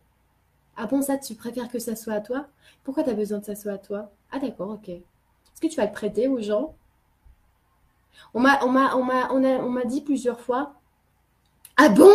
[0.77, 2.47] Ah bon, ça, tu préfères que ça soit à toi?
[2.83, 4.11] Pourquoi tu as besoin que ça soit à toi?
[4.35, 4.89] Ah d'accord, ok.
[4.89, 6.75] Est-ce que tu vas le prêter aux gens?
[8.33, 10.73] On m'a on m'a, on m'a, on m'a dit plusieurs fois
[11.77, 12.11] Ah bon?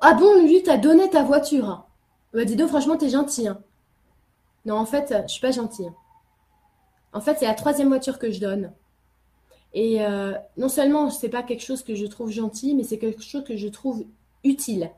[0.00, 1.86] Ah bon, lui, t'as donné ta voiture
[2.32, 3.46] bah, dis donc, franchement, t'es gentil.
[3.46, 3.62] Hein.
[4.64, 5.92] Non, en fait, je suis pas gentille.
[7.12, 8.72] En fait, c'est la troisième voiture que je donne.
[9.74, 13.22] Et euh, non seulement c'est pas quelque chose que je trouve gentil, mais c'est quelque
[13.22, 14.04] chose que je trouve
[14.44, 14.90] utile.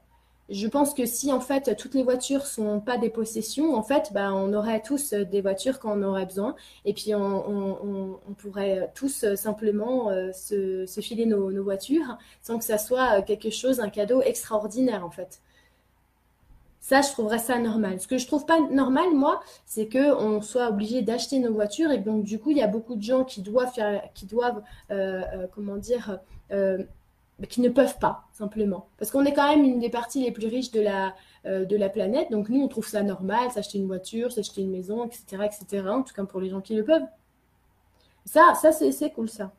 [0.51, 4.11] Je pense que si en fait toutes les voitures sont pas des possessions, en fait,
[4.13, 9.35] bah, on aurait tous des voitures quand on aurait besoin, et puis on, pourrait tous
[9.37, 15.05] simplement euh, se, filer nos, voitures sans que ça soit quelque chose, un cadeau extraordinaire
[15.05, 15.41] en fait.
[16.85, 17.99] Ça, je trouverais ça normal.
[17.99, 21.97] Ce que je trouve pas normal, moi, c'est qu'on soit obligé d'acheter nos voitures et
[21.97, 25.23] donc du coup, il y a beaucoup de gens qui doivent faire, qui doivent, euh,
[25.33, 26.19] euh, comment dire,
[26.53, 26.85] euh,
[27.49, 30.47] qui ne peuvent pas simplement, parce qu'on est quand même une des parties les plus
[30.47, 31.15] riches de la
[31.45, 32.31] la planète.
[32.31, 35.89] Donc nous, on trouve ça normal, s'acheter une voiture, s'acheter une maison, etc., etc.
[35.89, 37.07] En tout cas pour les gens qui le peuvent.
[38.25, 39.53] Ça, ça c'est cool ça.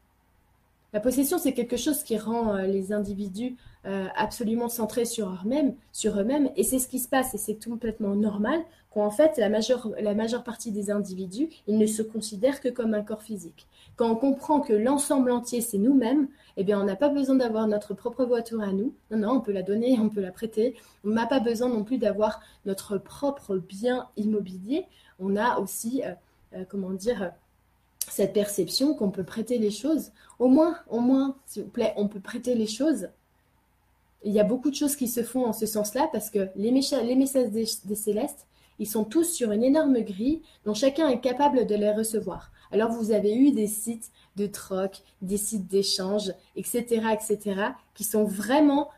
[0.96, 6.18] La possession, c'est quelque chose qui rend les individus euh, absolument centrés sur eux-mêmes, sur
[6.18, 8.62] eux-mêmes, et c'est ce qui se passe, et c'est complètement normal
[8.94, 13.24] qu'en fait la majeure, partie des individus, ils ne se considèrent que comme un corps
[13.24, 13.68] physique.
[13.98, 17.68] Quand on comprend que l'ensemble entier c'est nous-mêmes, eh bien on n'a pas besoin d'avoir
[17.68, 18.94] notre propre voiture à nous.
[19.12, 20.76] Non, non, on peut la donner, on peut la prêter.
[21.04, 24.86] On n'a pas besoin non plus d'avoir notre propre bien immobilier.
[25.20, 26.14] On a aussi, euh,
[26.56, 27.34] euh, comment dire,
[28.10, 30.12] cette perception qu'on peut prêter les choses.
[30.40, 33.10] Au moins, au moins, s'il vous plaît, on peut prêter les choses.
[34.24, 36.72] Il y a beaucoup de choses qui se font en ce sens-là parce que les,
[36.72, 38.48] messages des, célestes,
[38.80, 42.52] ils sont tous sur une énorme grille dont chacun est capable de les recevoir.
[42.72, 47.62] Alors vous avez eu des sites de troc, des sites d'échange, etc., etc.,
[47.94, 48.90] qui sont vraiment,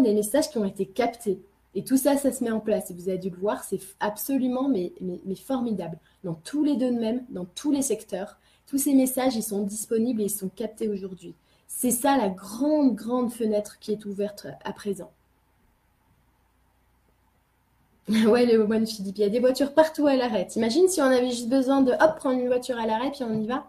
[0.00, 1.40] des messages qui ont été captés.
[1.74, 2.90] Et tout ça, ça se met en place.
[2.90, 4.92] Vous avez dû le voir, c'est absolument mais,
[5.34, 5.98] formidable.
[6.26, 10.24] Dans tous les domaines, dans tous les secteurs, tous ces messages, ils sont disponibles et
[10.24, 11.36] ils sont captés aujourd'hui.
[11.68, 15.12] C'est ça la grande, grande fenêtre qui est ouverte à présent.
[18.08, 20.48] ouais, le one Philippe, il y a des voitures partout à l'arrêt.
[20.56, 23.40] Imagine si on avait juste besoin de hop, prendre une voiture à l'arrêt, puis on
[23.40, 23.68] y va?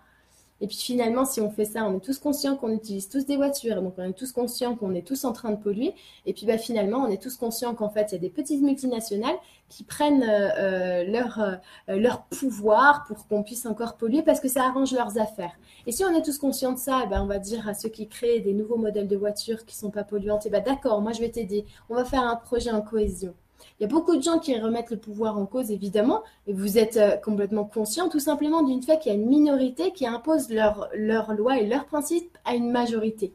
[0.62, 3.38] Et puis finalement, si on fait ça, on est tous conscients qu'on utilise tous des
[3.38, 5.94] voitures, donc on est tous conscients qu'on est tous en train de polluer.
[6.26, 8.62] Et puis bah, finalement, on est tous conscients qu'en fait, il y a des petites
[8.62, 9.36] multinationales
[9.70, 14.48] qui prennent euh, euh, leur, euh, leur pouvoir pour qu'on puisse encore polluer parce que
[14.48, 15.58] ça arrange leurs affaires.
[15.86, 18.08] Et si on est tous conscients de ça, ben, on va dire à ceux qui
[18.08, 21.20] créent des nouveaux modèles de voitures qui ne sont pas polluantes, ben, d'accord, moi je
[21.20, 23.34] vais t'aider, on va faire un projet en cohésion.
[23.80, 26.78] Il y a beaucoup de gens qui remettent le pouvoir en cause, évidemment, et vous
[26.78, 30.50] êtes euh, complètement conscient tout simplement d'une fait qu'il y a une minorité qui impose
[30.50, 33.34] leurs leur lois et leurs principes à une majorité.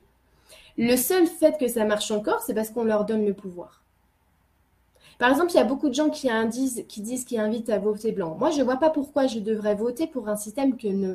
[0.78, 3.82] Le seul fait que ça marche encore, c'est parce qu'on leur donne le pouvoir.
[5.18, 7.78] Par exemple, il y a beaucoup de gens qui, disent, qui disent qu'ils invitent à
[7.78, 8.34] voter blanc.
[8.38, 11.14] Moi, je ne vois pas pourquoi je devrais voter pour un système qui ne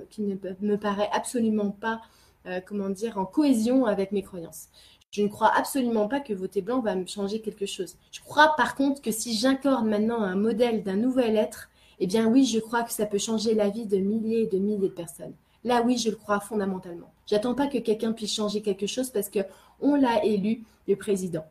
[0.62, 2.00] me paraît absolument pas,
[2.46, 4.68] euh, comment dire, en cohésion avec mes croyances.
[5.12, 7.96] Je ne crois absolument pas que voter blanc va me changer quelque chose.
[8.12, 12.28] Je crois par contre que si j'accorde maintenant un modèle d'un nouvel être, eh bien
[12.28, 14.94] oui, je crois que ça peut changer la vie de milliers et de milliers de
[14.94, 15.34] personnes.
[15.64, 17.12] Là, oui, je le crois fondamentalement.
[17.26, 19.40] J'attends pas que quelqu'un puisse changer quelque chose parce que
[19.82, 21.46] on l'a élu le président.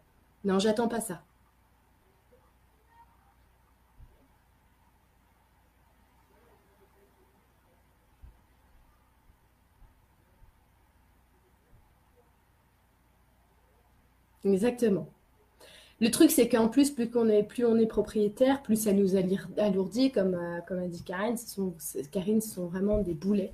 [0.44, 1.20] Non, j'attends pas ça.
[14.46, 15.08] Exactement.
[16.00, 19.16] Le truc, c'est qu'en plus, plus, qu'on est, plus on est propriétaire, plus ça nous
[19.56, 21.36] alourdit, comme, euh, comme a dit Karine.
[22.12, 23.52] Karine, ce sont vraiment des boulets.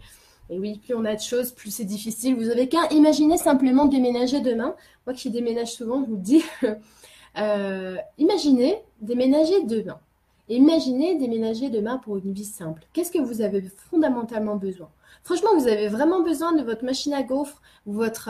[0.50, 2.34] Et oui, plus on a de choses, plus c'est difficile.
[2.34, 4.74] Vous avez qu'à imaginer simplement déménager demain.
[5.06, 6.42] Moi qui déménage souvent, je vous dis.
[7.38, 10.00] euh, imaginez déménager demain.
[10.48, 12.82] imaginez déménager demain pour une vie simple.
[12.92, 14.90] Qu'est-ce que vous avez fondamentalement besoin?
[15.22, 18.28] Franchement, vous avez vraiment besoin de votre machine à gaufres, votre...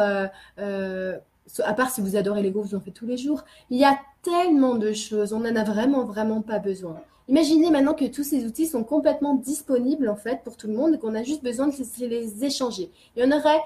[0.59, 1.19] Euh,
[1.64, 3.44] à part si vous adorez les gaufres, vous en faites tous les jours.
[3.70, 7.00] Il y a tellement de choses, on n'en a vraiment, vraiment pas besoin.
[7.28, 10.94] Imaginez maintenant que tous ces outils sont complètement disponibles en fait pour tout le monde
[10.94, 12.90] et qu'on a juste besoin de les échanger.
[13.16, 13.61] Il y en aurait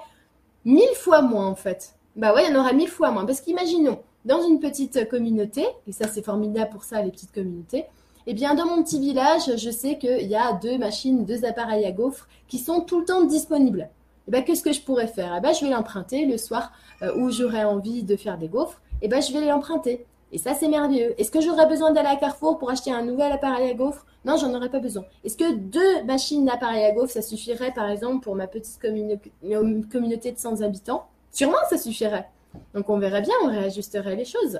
[0.65, 1.95] mille fois moins en fait.
[2.15, 3.25] Bah ouais, il y en aurait mille fois moins.
[3.25, 7.85] Parce qu'imaginons, dans une petite communauté, et ça c'est formidable pour ça les petites communautés,
[8.27, 11.85] eh bien dans mon petit village, je sais qu'il y a deux machines, deux appareils
[11.85, 13.89] à gaufres qui sont tout le temps disponibles.
[14.27, 15.33] Eh ben, qu'est-ce que je pourrais faire?
[15.37, 16.71] Eh ben, Je vais l'emprunter le soir
[17.01, 18.81] euh, où j'aurais envie de faire des gaufres.
[19.01, 20.05] Eh ben, je vais l'emprunter.
[20.33, 21.15] Et ça, c'est merveilleux.
[21.17, 24.05] Est-ce que j'aurais besoin d'aller à Carrefour pour acheter un nouvel appareil à gaufres?
[24.25, 25.05] Non, j'en aurais pas besoin.
[25.23, 30.31] Est-ce que deux machines d'appareil à gaufres, ça suffirait, par exemple, pour ma petite communauté
[30.31, 31.07] de 100 habitants?
[31.31, 32.27] Sûrement, ça suffirait.
[32.73, 34.59] Donc, on verrait bien, on réajusterait les choses.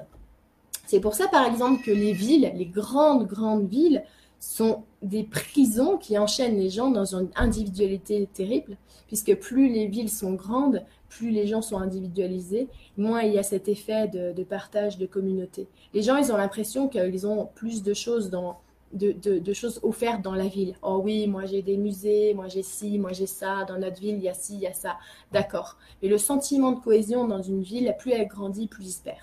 [0.85, 4.03] C'est pour ça, par exemple, que les villes, les grandes, grandes villes,
[4.39, 8.77] sont des prisons qui enchaînent les gens dans une individualité terrible,
[9.07, 12.67] puisque plus les villes sont grandes, plus les gens sont individualisés,
[12.97, 15.67] moins il y a cet effet de, partage de communauté.
[15.93, 18.59] Les gens, ils ont l'impression qu'ils ont plus de choses dans,
[18.93, 20.75] de, choses offertes dans la ville.
[20.81, 24.15] Oh oui, moi j'ai des musées, moi j'ai ci, moi j'ai ça, dans notre ville
[24.15, 24.97] il y a ci, il y a ça.
[25.31, 25.77] D'accord.
[26.01, 29.17] Mais le sentiment de cohésion dans une ville, plus elle grandit, plus il perd.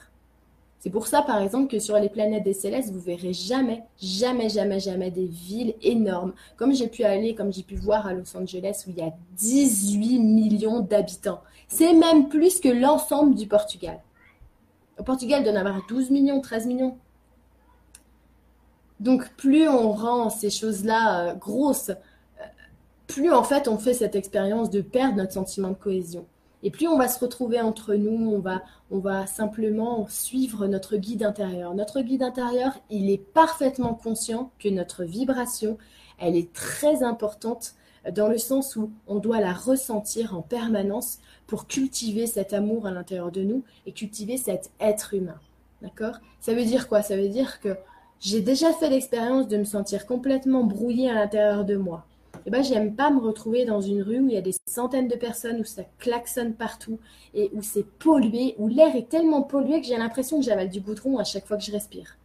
[0.85, 4.51] C'est pour ça, par exemple, que sur les planètes des célestes, vous verrez jamais, jamais,
[4.51, 6.35] jamais, jamais des villes énormes.
[6.59, 9.15] Comme j'ai pu aller, comme j'ai pu voir à Los Angeles, où il y a
[9.39, 11.41] 18 millions d'habitants.
[11.69, 13.99] C'est même plus que l'ensemble du Portugal.
[14.99, 16.99] Au Portugal, il doit en avoir 12 millions, 13 millions.
[19.01, 22.45] Donc, plus on rend ces choses-là euh, grosses, euh,
[23.07, 26.27] plus en fait on fait cette expérience de perdre notre sentiment de cohésion.
[26.65, 30.97] Et plus on va se retrouver entre nous, on va, on va simplement suivre notre
[30.97, 31.75] guide intérieur.
[31.75, 35.77] Notre guide intérieur, il est parfaitement conscient que notre vibration,
[36.19, 37.75] elle est très importante
[38.11, 42.91] dans le sens où on doit la ressentir en permanence pour cultiver cet amour à
[42.91, 45.39] l'intérieur de nous et cultiver cet être humain.
[45.83, 46.17] D'accord?
[46.41, 47.03] Ça veut dire quoi?
[47.03, 47.77] Ça veut dire que
[48.21, 52.07] j'ai déjà fait l'expérience de me sentir complètement brouillé à l'intérieur de moi
[52.47, 55.09] eh ben, j'aime pas me retrouver dans une rue où il y a des centaines
[55.09, 56.99] de personnes, où ça klaxonne partout
[57.33, 60.81] et où c'est pollué, où l'air est tellement pollué que j'ai l'impression que j'avale du
[60.81, 62.17] goudron à chaque fois que je respire.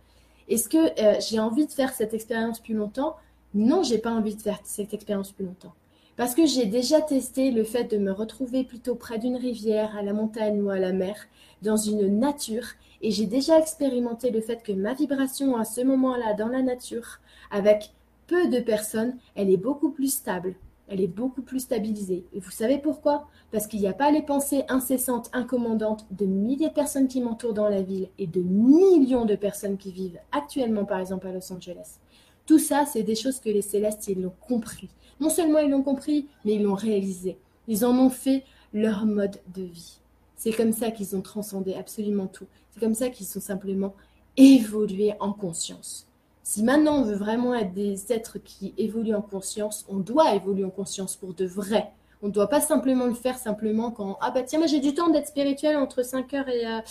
[0.49, 3.15] Est-ce que euh, j'ai envie de faire cette expérience plus longtemps?
[3.53, 5.74] Non, j'ai pas envie de faire cette expérience plus longtemps.
[6.17, 10.01] Parce que j'ai déjà testé le fait de me retrouver plutôt près d'une rivière, à
[10.01, 11.15] la montagne ou à la mer,
[11.61, 12.65] dans une nature,
[13.01, 17.20] et j'ai déjà expérimenté le fait que ma vibration à ce moment-là dans la nature,
[17.51, 17.93] avec
[18.30, 20.55] peu de personnes, elle est beaucoup plus stable,
[20.88, 22.27] elle est beaucoup plus stabilisée.
[22.32, 23.27] Et vous savez pourquoi?
[23.51, 27.55] Parce qu'il n'y a pas les pensées incessantes, incommandantes de milliers de personnes qui m'entourent
[27.55, 31.51] dans la ville et de millions de personnes qui vivent actuellement, par exemple, à Los
[31.51, 31.97] Angeles.
[32.45, 34.89] Tout ça, c'est des choses que les célestes, ils l'ont compris.
[35.19, 37.39] Non seulement ils l'ont compris, mais ils l'ont réalisé.
[37.67, 40.01] Ils en ont fait leur mode de vie.
[40.36, 42.45] C'est comme ça qu'ils ont transcendé absolument tout.
[42.69, 43.95] C'est comme ça qu'ils sont simplement
[44.38, 46.09] évolués en conscience.
[46.50, 50.64] Si maintenant on veut vraiment être des êtres qui évoluent en conscience, on doit évoluer
[50.64, 51.91] en conscience pour de vrai.
[52.24, 54.95] On ne doit pas simplement le faire simplement quand ah bah tiens moi j'ai du
[54.95, 56.82] temps d'être spirituel entre 5h et, euh,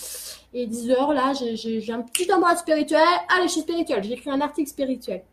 [0.54, 3.02] et 10h là j'ai un petit endroit spirituel.
[3.36, 4.04] Allez je suis spirituel.
[4.04, 5.24] J'ai écrit un article spirituel.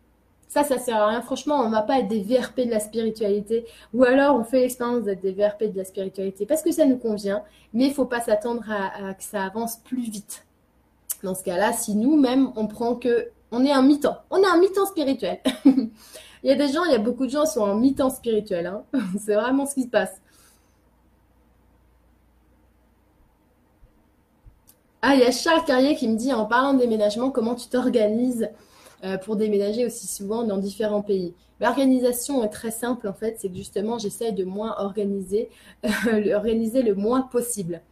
[0.48, 1.22] Ça ça sert à rien.
[1.22, 3.64] Franchement on ne va pas être des VRP de la spiritualité.
[3.94, 6.98] Ou alors on fait l'expérience d'être des VRP de la spiritualité parce que ça nous
[6.98, 7.44] convient.
[7.72, 10.44] Mais il faut pas s'attendre à, à que ça avance plus vite.
[11.22, 14.18] Dans ce cas-là si nous-mêmes on prend que on est un mi-temps.
[14.30, 15.40] On est un mi-temps spirituel.
[15.64, 15.90] il
[16.42, 18.66] y a des gens, il y a beaucoup de gens qui sont en mi-temps spirituel.
[18.66, 18.84] Hein.
[19.18, 20.20] C'est vraiment ce qui se passe.
[25.02, 27.68] Ah, il y a Charles Carrier qui me dit en parlant de déménagement, comment tu
[27.68, 28.48] t'organises
[29.04, 31.32] euh, pour déménager aussi souvent dans différents pays?
[31.60, 35.48] L'organisation est très simple en fait, c'est que justement j'essaye de moins organiser,
[36.34, 37.82] organiser le moins possible.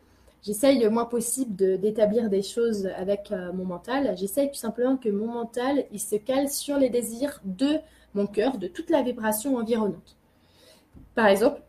[0.44, 4.14] J'essaye le moins possible d'établir des choses avec euh, mon mental.
[4.18, 7.78] J'essaye tout simplement que mon mental, il se cale sur les désirs de
[8.12, 10.18] mon cœur, de toute la vibration environnante.
[11.14, 11.62] Par exemple,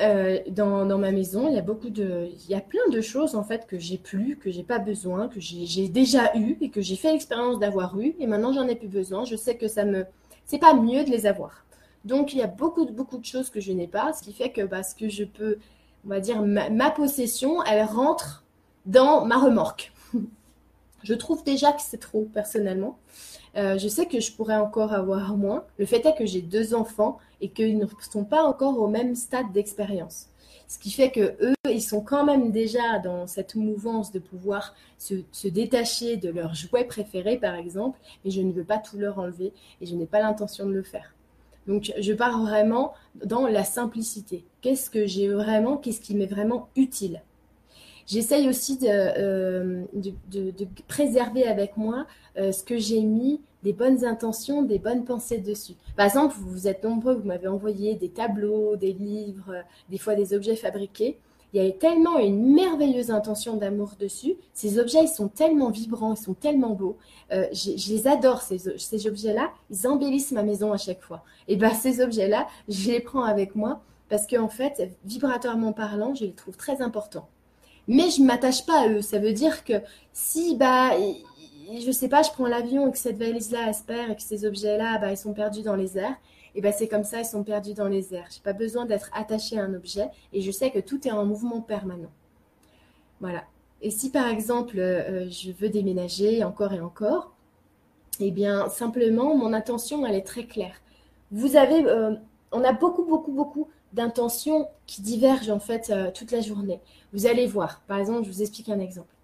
[0.00, 3.34] euh, dans, ma maison, il y a beaucoup de, il y a plein de choses
[3.34, 6.80] en fait que j'ai plus, que j'ai pas besoin, que j'ai déjà eu et que
[6.80, 9.26] j'ai fait l'expérience d'avoir eu et maintenant j'en ai plus besoin.
[9.26, 10.06] Je sais que ça me,
[10.46, 11.66] c'est pas mieux de les avoir.
[12.06, 14.50] Donc il y a beaucoup beaucoup de choses que je n'ai pas, ce qui fait
[14.50, 15.58] que parce que je peux
[16.06, 18.44] on va dire, ma, possession, elle rentre
[18.86, 19.92] dans ma remorque.
[21.02, 22.96] je trouve déjà que c'est trop, personnellement.
[23.56, 25.64] Euh, je sais que je pourrais encore avoir moins.
[25.78, 29.16] Le fait est que j'ai deux enfants et qu'ils ne sont pas encore au même
[29.16, 30.28] stade d'expérience.
[30.68, 34.74] Ce qui fait que eux, ils sont quand même déjà dans cette mouvance de pouvoir
[34.98, 39.18] se, détacher de leur jouet préféré, par exemple, et je ne veux pas tout leur
[39.18, 41.15] enlever et je n'ai pas l'intention de le faire.
[41.66, 42.94] Donc, je pars vraiment
[43.24, 44.44] dans la simplicité.
[44.60, 47.22] Qu'est-ce que j'ai vraiment, qu'est-ce qui m'est vraiment utile?
[48.06, 49.84] J'essaye aussi de, euh,
[50.86, 52.06] préserver avec moi
[52.38, 55.74] euh, ce que j'ai mis, des bonnes intentions, des bonnes pensées dessus.
[55.96, 59.56] Par exemple, vous êtes nombreux, vous m'avez envoyé des tableaux, des livres,
[59.90, 61.18] des fois des objets fabriqués
[61.52, 64.34] il y a tellement une merveilleuse intention d'amour dessus.
[64.52, 66.98] Ces objets, ils sont tellement vibrants, ils sont tellement beaux.
[67.32, 69.50] Euh, je, les adore, ces, objets-là.
[69.70, 71.22] Ils embellissent ma maison à chaque fois.
[71.48, 76.24] Et bien, ces objets-là, je les prends avec moi parce qu'en fait, vibratoirement parlant, je
[76.24, 77.28] les trouve très importants.
[77.88, 79.02] Mais je ne m'attache pas à eux.
[79.02, 79.74] Ça veut dire que
[80.12, 80.90] si, bah,
[81.80, 84.98] je sais pas, je prends l'avion et que cette valise-là, espère et que ces objets-là,
[84.98, 86.16] bah, ils sont perdus dans les airs,
[86.56, 88.28] et ben c'est comme ça, ils sont perdus dans les airs.
[88.30, 91.26] J'ai pas besoin d'être attaché à un objet et je sais que tout est en
[91.26, 92.10] mouvement permanent.
[93.20, 93.44] Voilà.
[93.82, 97.34] Et si par exemple euh, je veux déménager encore et encore,
[98.20, 100.80] eh bien simplement mon intention elle est très claire.
[101.30, 102.14] Vous avez, euh,
[102.52, 106.80] on a beaucoup beaucoup beaucoup d'intentions qui divergent en fait euh, toute la journée.
[107.12, 107.82] Vous allez voir.
[107.86, 109.14] Par exemple, je vous explique un exemple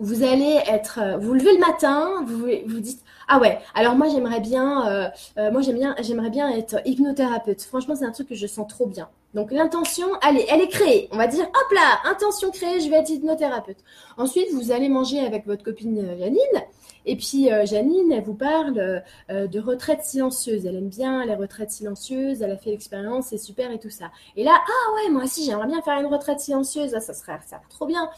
[0.00, 4.08] vous allez être, euh, vous levez le matin, vous vous dites ah ouais, alors moi
[4.08, 7.62] j'aimerais bien, euh, euh, moi j'aime bien, j'aimerais bien être hypnothérapeute.
[7.62, 9.08] Franchement c'est un truc que je sens trop bien.
[9.34, 11.08] Donc l'intention, allez, elle est créée.
[11.12, 13.76] On va dire hop là, intention créée, je vais être hypnothérapeute.
[14.16, 16.64] Ensuite vous allez manger avec votre copine Janine.
[17.06, 20.66] Et puis Janine, elle vous parle de retraite silencieuse.
[20.66, 22.42] Elle aime bien les retraites silencieuses.
[22.42, 24.10] Elle a fait l'expérience, c'est super et tout ça.
[24.36, 26.90] Et là, ah ouais, moi aussi j'aimerais bien faire une retraite silencieuse.
[26.90, 28.10] ça serait ça trop bien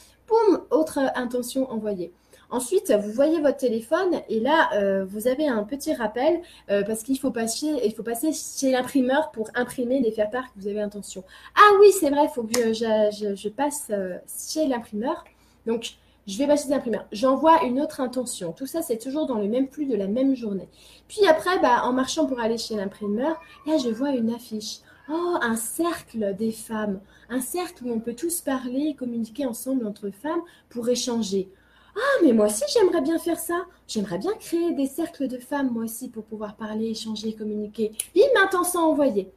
[0.70, 2.12] autre intention envoyée.
[2.53, 7.03] Ensuite, vous voyez votre téléphone et là, euh, vous avez un petit rappel euh, parce
[7.03, 10.83] qu'il faut passer, il faut passer chez l'imprimeur pour imprimer les faire-part que vous avez
[10.83, 11.24] intention.
[11.57, 15.24] Ah oui, c'est vrai, il faut que je, passe euh, chez l'imprimeur.
[15.66, 15.95] Donc,
[16.26, 17.07] je vais passer chez l'imprimeur.
[17.11, 18.53] J'envoie une autre intention.
[18.53, 20.68] Tout ça, c'est toujours dans le même flux de la même journée.
[21.09, 24.80] Puis après, bah, en marchant pour aller chez l'imprimeur, là, je vois une affiche.
[25.15, 29.87] Oh, un cercle des femmes, un cercle où on peut tous parler et communiquer ensemble
[29.87, 30.41] entre femmes
[30.71, 31.51] pour échanger.
[31.95, 33.67] Ah, mais moi aussi j'aimerais bien faire ça.
[33.87, 37.93] J'aimerais bien créer des cercles de femmes, moi aussi, pour pouvoir parler, échanger, communiquer.
[38.15, 39.31] Bim, intention envoyée.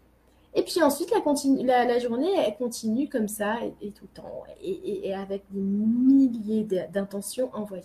[0.53, 5.59] Et puis ensuite, la, journée, continue comme ça, et, tout le temps, et, avec des
[5.59, 6.63] milliers
[6.93, 7.83] d'intentions envoyées.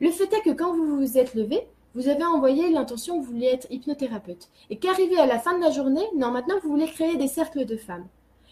[0.00, 3.32] Le fait est que quand vous vous êtes levé, vous avez envoyé l'intention que vous
[3.32, 4.48] vouliez être hypnothérapeute.
[4.70, 7.64] Et qu'arrivé à la fin de la journée, non, maintenant vous voulez créer des cercles
[7.64, 8.06] de femmes.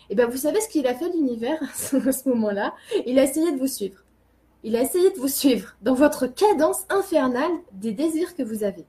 [0.08, 2.74] Et eh bien vous savez ce qu'il a fait l'univers à ce moment-là?
[3.06, 4.02] Il a essayé de vous suivre.
[4.62, 8.84] Il a essayé de vous suivre dans votre cadence infernale des désirs que vous avez.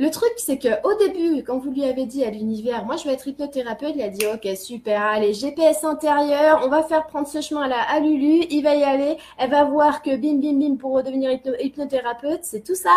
[0.00, 3.04] Le truc, c'est que au début, quand vous lui avez dit à l'univers, moi je
[3.04, 7.26] vais être hypnothérapeute, il a dit ok super, allez GPS intérieur, on va faire prendre
[7.26, 10.56] ce chemin là à Lulu, il va y aller, elle va voir que bim bim
[10.60, 12.92] bim pour redevenir hypnothérapeute, c'est tout ça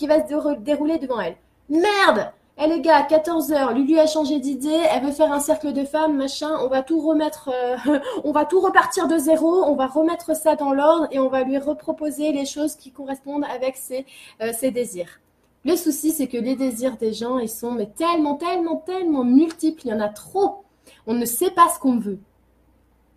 [0.00, 1.36] qui va se dérouler devant elle.
[1.68, 5.84] Merde Eh les gars, 14h, Lulu a changé d'idée, elle veut faire un cercle de
[5.84, 9.86] femmes, machin, on va tout remettre, euh, on va tout repartir de zéro, on va
[9.86, 14.06] remettre ça dans l'ordre et on va lui reproposer les choses qui correspondent avec ses,
[14.40, 15.20] euh, ses désirs.
[15.66, 19.82] Le souci, c'est que les désirs des gens, ils sont mais tellement, tellement, tellement multiples,
[19.84, 20.64] il y en a trop.
[21.06, 22.20] On ne sait pas ce qu'on veut.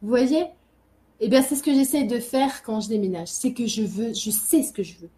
[0.01, 0.47] Vous voyez?
[1.21, 3.29] Eh bien, c'est ce que j'essaie de faire quand je déménage.
[3.29, 5.09] C'est que je veux, je sais ce que je veux.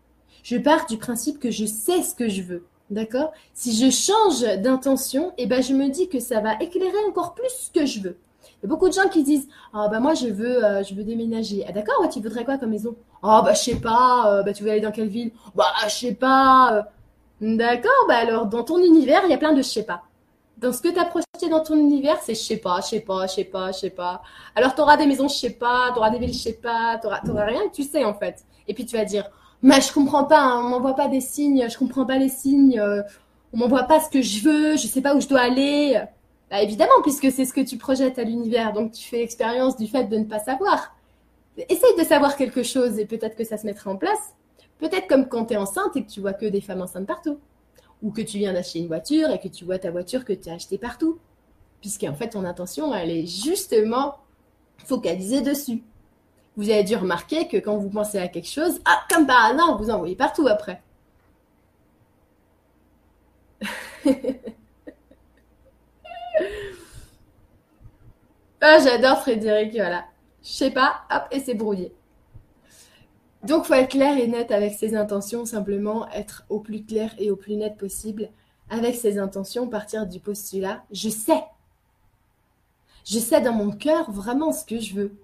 [0.45, 2.67] Je pars du principe que je sais ce que je veux.
[2.91, 7.33] D'accord Si je change d'intention, eh ben, je me dis que ça va éclairer encore
[7.33, 8.17] plus ce que je veux.
[8.43, 10.93] Il y a beaucoup de gens qui disent Ah, bah, moi, je veux, euh, je
[10.93, 11.65] veux déménager.
[11.67, 14.31] Ah, d'accord, tu voudrais quoi comme maison Ah, bah, je sais pas.
[14.31, 16.73] Euh, bah, tu veux aller dans quelle ville Bah, je sais pas.
[16.73, 16.81] Euh,
[17.41, 20.03] D'accord, bah alors dans ton univers, il y a plein de je sais pas.
[20.57, 22.99] Dans ce que tu as projeté dans ton univers, c'est je sais pas, je sais
[23.01, 24.21] pas, je sais pas, je sais pas.
[24.55, 26.97] Alors tu auras des maisons je sais pas, tu auras des villes je sais pas,
[27.01, 28.45] tu auras, rien tu sais en fait.
[28.69, 29.29] Et puis tu vas dire,
[29.65, 32.79] mais je comprends pas, hein, on m'envoie pas des signes, je comprends pas les signes,
[32.79, 33.01] euh,
[33.51, 35.99] on m'envoie pas ce que je veux, je sais pas où je dois aller.
[36.51, 39.87] Bah évidemment, puisque c'est ce que tu projettes à l'univers, donc tu fais l'expérience du
[39.87, 40.95] fait de ne pas savoir.
[41.57, 44.35] Essaye de savoir quelque chose et peut-être que ça se mettra en place.
[44.77, 47.39] Peut-être comme quand tu es enceinte et que tu vois que des femmes enceintes partout.
[48.03, 50.47] Ou que tu viens d'acheter une voiture et que tu vois ta voiture que tu
[50.49, 51.17] as achetée partout.
[51.81, 54.17] Puisqu'en fait, ton intention, elle est justement
[54.77, 55.81] focalisée dessus.
[56.57, 59.77] Vous avez dû remarquer que quand vous pensez à quelque chose, ah, comme par hasard,
[59.77, 60.81] vous en voyez partout après.
[68.61, 70.05] ah, j'adore Frédéric, voilà.
[70.43, 71.93] Je sais pas, hop, et c'est brouillé.
[73.43, 77.29] Donc, faut être clair et net avec ses intentions, simplement être au plus clair et
[77.29, 78.29] au plus net possible
[78.69, 81.43] avec ses intentions, partir du postulat je sais.
[83.05, 85.15] Je sais dans mon cœur vraiment ce que je veux.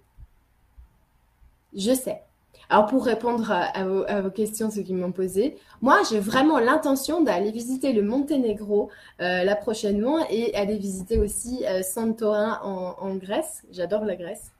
[1.75, 2.21] Je sais.
[2.69, 7.51] Alors pour répondre à, vos, questions, ceux qui m'ont posé, moi j'ai vraiment l'intention d'aller
[7.51, 13.63] visiter le Monténégro euh, là prochainement et aller visiter aussi euh, Santorin en Grèce.
[13.71, 14.51] J'adore la Grèce.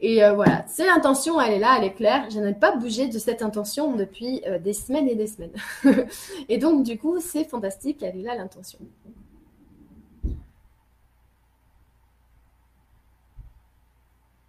[0.00, 2.28] Et euh, voilà, c'est l'intention, elle est là, elle est claire.
[2.30, 5.54] Je n'ai pas bougé de cette intention depuis euh, des semaines et des semaines.
[6.48, 8.78] et donc, du coup, c'est fantastique, elle est là l'intention.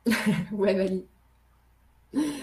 [0.51, 1.06] ouais, Vali.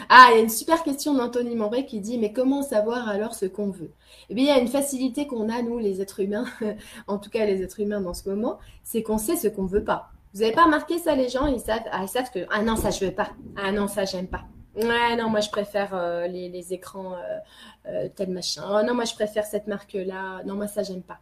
[0.09, 3.35] Ah, il y a une super question d'Anthony Moret qui dit Mais comment savoir alors
[3.35, 3.91] ce qu'on veut?
[4.29, 6.45] Eh bien, il y a une facilité qu'on a, nous, les êtres humains,
[7.07, 9.69] en tout cas les êtres humains dans ce moment, c'est qu'on sait ce qu'on ne
[9.69, 10.11] veut pas.
[10.35, 13.05] Vous n'avez pas remarqué ça, les gens, ils savent, ah, que, ah non, ça je
[13.05, 13.31] veux pas.
[13.57, 14.45] Ah non, ça j'aime pas.
[14.75, 17.39] Ouais, non, moi je préfère euh, les, écrans euh,
[17.87, 18.63] euh, tel machin.
[18.67, 20.43] Oh non, moi je préfère cette marque-là.
[20.47, 21.19] Non, moi ça j'aime pas.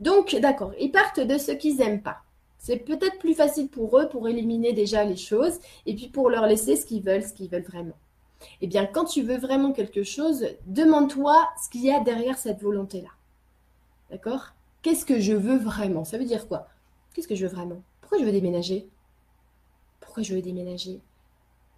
[0.00, 2.22] Donc, d'accord, ils partent de ce qu'ils aiment pas.
[2.60, 6.46] C'est peut-être plus facile pour eux pour éliminer déjà les choses et puis pour leur
[6.46, 7.96] laisser ce qu'ils veulent, ce qu'ils veulent vraiment.
[8.60, 12.60] Eh bien, quand tu veux vraiment quelque chose, demande-toi ce qu'il y a derrière cette
[12.60, 13.08] volonté-là.
[14.10, 14.52] D'accord?
[14.82, 16.04] Qu'est-ce que je veux vraiment?
[16.04, 16.68] Ça veut dire quoi?
[17.14, 17.82] Qu'est-ce que je veux vraiment?
[18.02, 18.86] Pourquoi je veux déménager?
[20.00, 21.00] Pourquoi je veux déménager?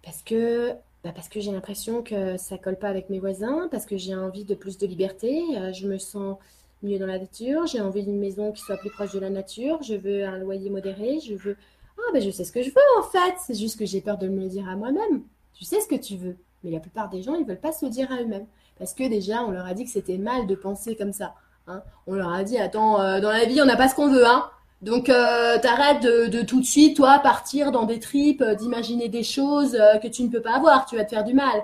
[0.03, 0.73] Parce que
[1.05, 4.43] bah que j'ai l'impression que ça colle pas avec mes voisins, parce que j'ai envie
[4.43, 6.37] de plus de liberté, euh, je me sens
[6.83, 9.81] mieux dans la nature, j'ai envie d'une maison qui soit plus proche de la nature,
[9.81, 11.57] je veux un loyer modéré, je veux
[11.97, 14.17] ah ben je sais ce que je veux en fait, c'est juste que j'ai peur
[14.17, 15.23] de me le dire à moi-même.
[15.53, 17.85] Tu sais ce que tu veux, mais la plupart des gens ils veulent pas se
[17.85, 20.55] le dire à eux-mêmes parce que déjà on leur a dit que c'était mal de
[20.55, 21.35] penser comme ça.
[21.67, 21.81] Hein.
[22.07, 24.25] On leur a dit attends euh, dans la vie on n'a pas ce qu'on veut
[24.25, 24.49] hein.
[24.81, 29.23] Donc, euh, t'arrêtes de, tout de suite, toi, partir dans des tripes, euh, d'imaginer des
[29.23, 30.85] choses que tu ne peux pas avoir.
[30.85, 31.63] Tu vas te faire du mal.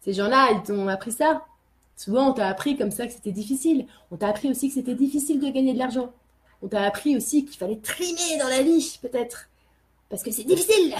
[0.00, 1.42] Ces gens-là, ils t'ont appris ça.
[1.96, 3.86] Souvent, on t'a appris comme ça que c'était difficile.
[4.10, 6.12] On t'a appris aussi que c'était difficile de gagner de l'argent.
[6.62, 9.48] On t'a appris aussi qu'il fallait trimer dans la vie, peut-être.
[10.08, 10.94] Parce que c'est difficile.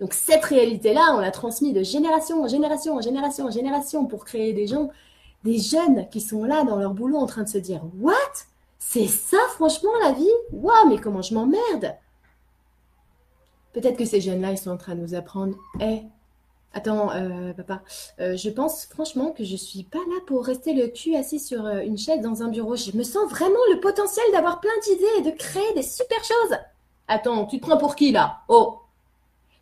[0.00, 4.24] Donc, cette réalité-là, on l'a transmise de génération en génération en génération en génération pour
[4.24, 4.90] créer des gens,
[5.44, 8.14] des jeunes qui sont là dans leur boulot en train de se dire What?
[8.78, 10.26] C'est ça, franchement, la vie?
[10.52, 11.94] Waouh, mais comment je m'emmerde?
[13.72, 15.56] Peut-être que ces jeunes-là, ils sont en train de nous apprendre.
[15.80, 16.02] Eh,
[16.74, 17.82] attends, euh, papa,
[18.20, 21.64] euh, je pense franchement que je suis pas là pour rester le cul assis sur
[21.66, 22.76] euh, une chaise dans un bureau.
[22.76, 26.58] Je me sens vraiment le potentiel d'avoir plein d'idées et de créer des super choses.
[27.08, 28.40] Attends, tu te prends pour qui là?
[28.48, 28.80] Oh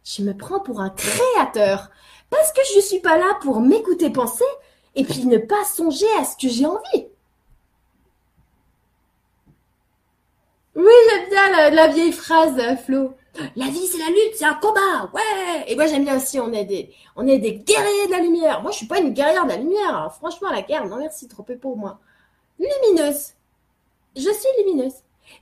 [0.05, 1.91] Je me prends pour un créateur.
[2.31, 4.45] Parce que je suis pas là pour m'écouter penser,
[4.95, 7.07] Et puis ne pas songer à ce que j'ai envie.
[10.81, 13.13] Oui, j'aime bien la, vieille phrase, Flo.
[13.55, 15.65] La vie, c'est la lutte, c'est un combat, ouais.
[15.67, 18.63] Et moi, j'aime bien aussi, on est des, on est des guerriers de la lumière.
[18.63, 20.11] Moi, je suis pas une guerrière de la lumière.
[20.17, 22.01] Franchement, la guerre, non merci, trop peu pour moi.
[22.59, 23.35] Lumineuse.
[24.17, 24.95] Je suis lumineuse.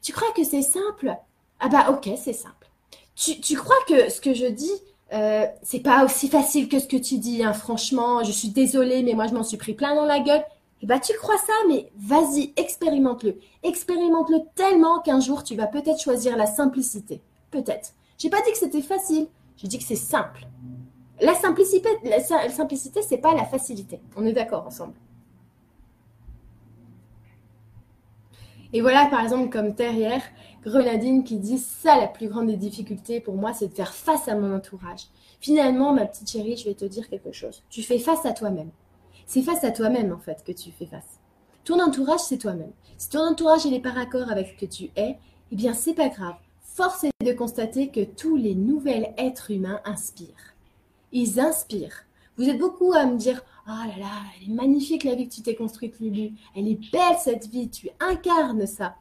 [0.03, 1.17] Tu crois que c'est simple?
[1.61, 2.69] Ah bah, ok, c'est simple.
[3.15, 4.73] Tu, tu crois que ce que je dis,
[5.13, 8.25] euh, c'est pas aussi facile que ce que tu dis, hein, franchement.
[8.25, 10.45] Je suis désolée, mais moi, je m'en suis pris plein dans la gueule.
[10.81, 13.39] Eh bah, tu crois ça, mais vas-y, expérimente-le.
[13.63, 17.21] Expérimente-le tellement qu'un jour, tu vas peut-être choisir la simplicité.
[17.51, 17.95] Peut-être.
[18.17, 19.29] J'ai pas dit que c'était facile.
[19.57, 20.47] J'ai dit que c'est simple.
[21.21, 24.01] La simplicité, la, simplicité, c'est pas la facilité.
[24.17, 24.95] On est d'accord ensemble.
[28.73, 30.23] Et voilà, par exemple, comme Terrière,
[30.63, 34.29] Grenadine qui dit ça, la plus grande des difficultés pour moi, c'est de faire face
[34.29, 35.07] à mon entourage.
[35.41, 37.63] Finalement, ma petite chérie, je vais te dire quelque chose.
[37.71, 38.71] Tu fais face à toi-même.
[39.29, 41.21] C'est face à toi-même, en fait, que tu fais face.
[41.63, 42.73] Ton entourage, c'est toi-même.
[42.97, 45.19] Si ton entourage, il est par accord avec ce que tu es,
[45.53, 46.37] eh bien, c'est pas grave.
[46.63, 50.55] Force est de constater que tous les nouveaux êtres humains inspirent.
[51.13, 52.07] Ils inspirent.
[52.39, 55.35] Vous êtes beaucoup à me dire Oh là là, elle est magnifique la vie que
[55.35, 56.33] tu t'es construite, Lulu.
[56.57, 58.95] Elle est belle cette vie, tu incarnes ça.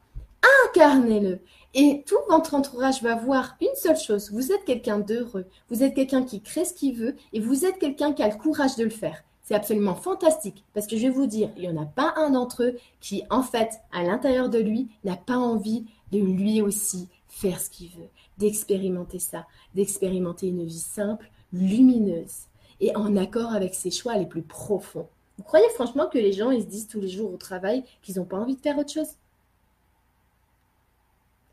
[0.66, 1.40] Incarnez-le.
[1.72, 4.30] Et tout votre entourage va voir une seule chose.
[4.30, 5.46] Vous êtes quelqu'un d'heureux.
[5.70, 8.36] Vous êtes quelqu'un qui crée ce qu'il veut et vous êtes quelqu'un qui a le
[8.36, 9.24] courage de le faire.
[9.48, 12.28] C'est absolument fantastique parce que je vais vous dire, il n'y en a pas un
[12.28, 17.08] d'entre eux qui, en fait, à l'intérieur de lui, n'a pas envie de lui aussi
[17.28, 22.48] faire ce qu'il veut, d'expérimenter ça, d'expérimenter une vie simple, lumineuse
[22.80, 25.08] et en accord avec ses choix les plus profonds.
[25.38, 28.16] Vous croyez franchement que les gens, ils se disent tous les jours au travail qu'ils
[28.16, 29.14] n'ont pas envie de faire autre chose?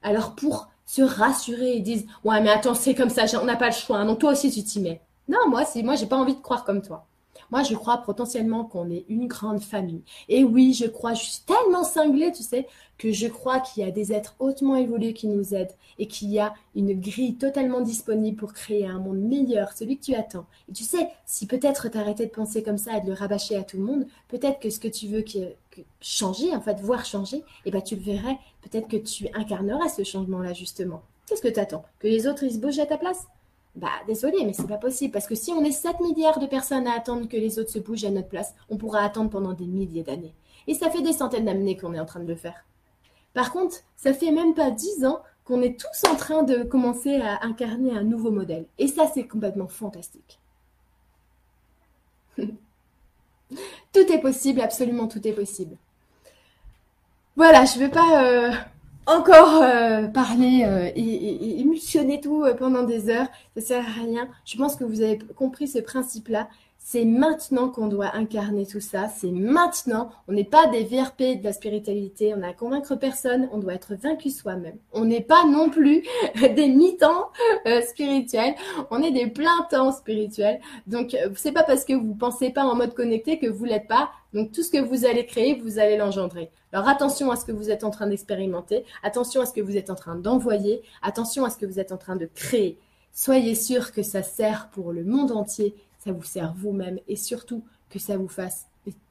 [0.02, 3.68] Alors pour se rassurer, ils disent Ouais, mais attends, c'est comme ça, on n'a pas
[3.68, 4.04] le choix.
[4.04, 5.00] Non, toi aussi, tu t'y mets.
[5.30, 7.08] Non, moi, si, moi, j'ai pas envie de croire comme toi.
[7.52, 10.02] Moi, je crois potentiellement qu'on est une grande famille.
[10.30, 12.68] Et oui, je crois, je suis tellement cinglée, tu sais,
[12.98, 16.30] que je crois qu'il y a des êtres hautement évolués qui nous aident et qu'il
[16.30, 20.46] y a une grille totalement disponible pour créer un monde meilleur, celui que tu attends.
[20.70, 23.64] Et tu sais, si peut-être t'arrêtais de penser comme ça et de le rabâcher à
[23.64, 27.44] tout le monde, peut-être que ce que tu veux que, changer, en fait, voir changer,
[27.66, 31.02] eh ben, tu le verrais, peut-être que tu incarneras ce changement-là, justement.
[31.28, 33.28] Qu'est-ce que tu attends Que les autres, ils se bougent à ta place?
[33.76, 35.12] Bah, désolé, mais c'est pas possible.
[35.12, 37.80] Parce que si on est 7 milliards de personnes à attendre que les autres se
[37.80, 40.34] bougent à notre place, on pourra attendre pendant des milliers d'années.
[40.68, 42.66] Et ça fait des centaines d'années qu'on est en train de le faire.
[43.34, 47.16] Par contre, ça fait même pas 10 ans qu'on est tous en train de commencer
[47.18, 48.66] à incarner un nouveau modèle.
[48.80, 50.40] Et ça, c'est complètement fantastique.
[52.38, 52.48] tout
[53.94, 55.78] est possible, absolument tout est possible.
[57.36, 58.52] Voilà, je vais pas euh,
[59.08, 64.28] encore euh, parler euh, et, émulsionner tout euh, pendant des heures, ça sert à rien.
[64.46, 66.48] Je pense que vous avez compris ce principe-là.
[66.88, 69.08] C'est maintenant qu'on doit incarner tout ça.
[69.08, 70.12] C'est maintenant.
[70.28, 72.36] On n'est pas des VRP de la spiritualité.
[72.36, 73.50] On n'a à convaincre personne.
[73.52, 74.78] On doit être vaincu soi-même.
[74.94, 76.04] On n'est pas non plus
[76.36, 77.32] des mi-temps
[77.90, 78.54] spirituels.
[78.92, 80.60] On est des plein temps spirituels.
[80.86, 84.12] Donc, c'est pas parce que vous pensez pas en mode connecté que vous l'êtes pas.
[84.36, 86.52] Donc, tout ce que vous allez créer, vous allez l'engendrer.
[86.72, 89.76] Alors attention à ce que vous êtes en train d'expérimenter, attention à ce que vous
[89.76, 92.78] êtes en train d'envoyer, attention à ce que vous êtes en train de créer.
[93.18, 95.74] Soyez sûr que ça sert pour le monde entier,
[96.06, 98.68] ça vous sert vous-même et surtout que ça vous fasse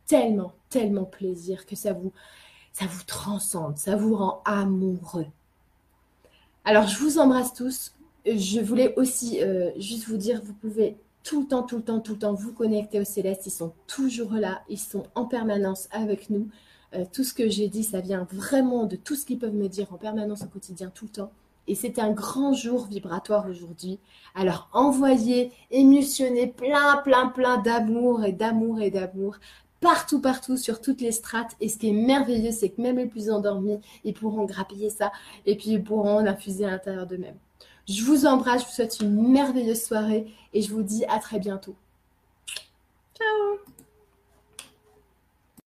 [0.07, 2.13] tellement, tellement plaisir, que ça vous,
[2.73, 5.27] ça vous transcende, ça vous rend amoureux.
[6.65, 7.95] Alors je vous embrasse tous.
[8.27, 12.01] Je voulais aussi euh, juste vous dire, vous pouvez tout le temps, tout le temps,
[12.01, 13.47] tout le temps vous connecter au céleste.
[13.47, 16.49] Ils sont toujours là, ils sont en permanence avec nous.
[16.95, 19.69] Euh, tout ce que j'ai dit, ça vient vraiment de tout ce qu'ils peuvent me
[19.69, 21.33] dire en permanence au quotidien, tout le temps.
[21.67, 23.99] Et c'est un grand jour vibratoire aujourd'hui.
[24.35, 29.37] Alors envoyez, émulsionnez plein, plein, plein d'amour et d'amour et d'amour
[29.81, 31.57] partout, partout, sur toutes les strates.
[31.61, 35.13] Et ce qui est merveilleux, c'est que même les plus endormis, ils pourront grappiller ça
[35.45, 37.37] et puis ils pourront l'infuser à l'intérieur d'eux-mêmes.
[37.87, 41.39] Je vous embrasse, je vous souhaite une merveilleuse soirée et je vous dis à très
[41.39, 41.77] bientôt.
[43.15, 43.59] Ciao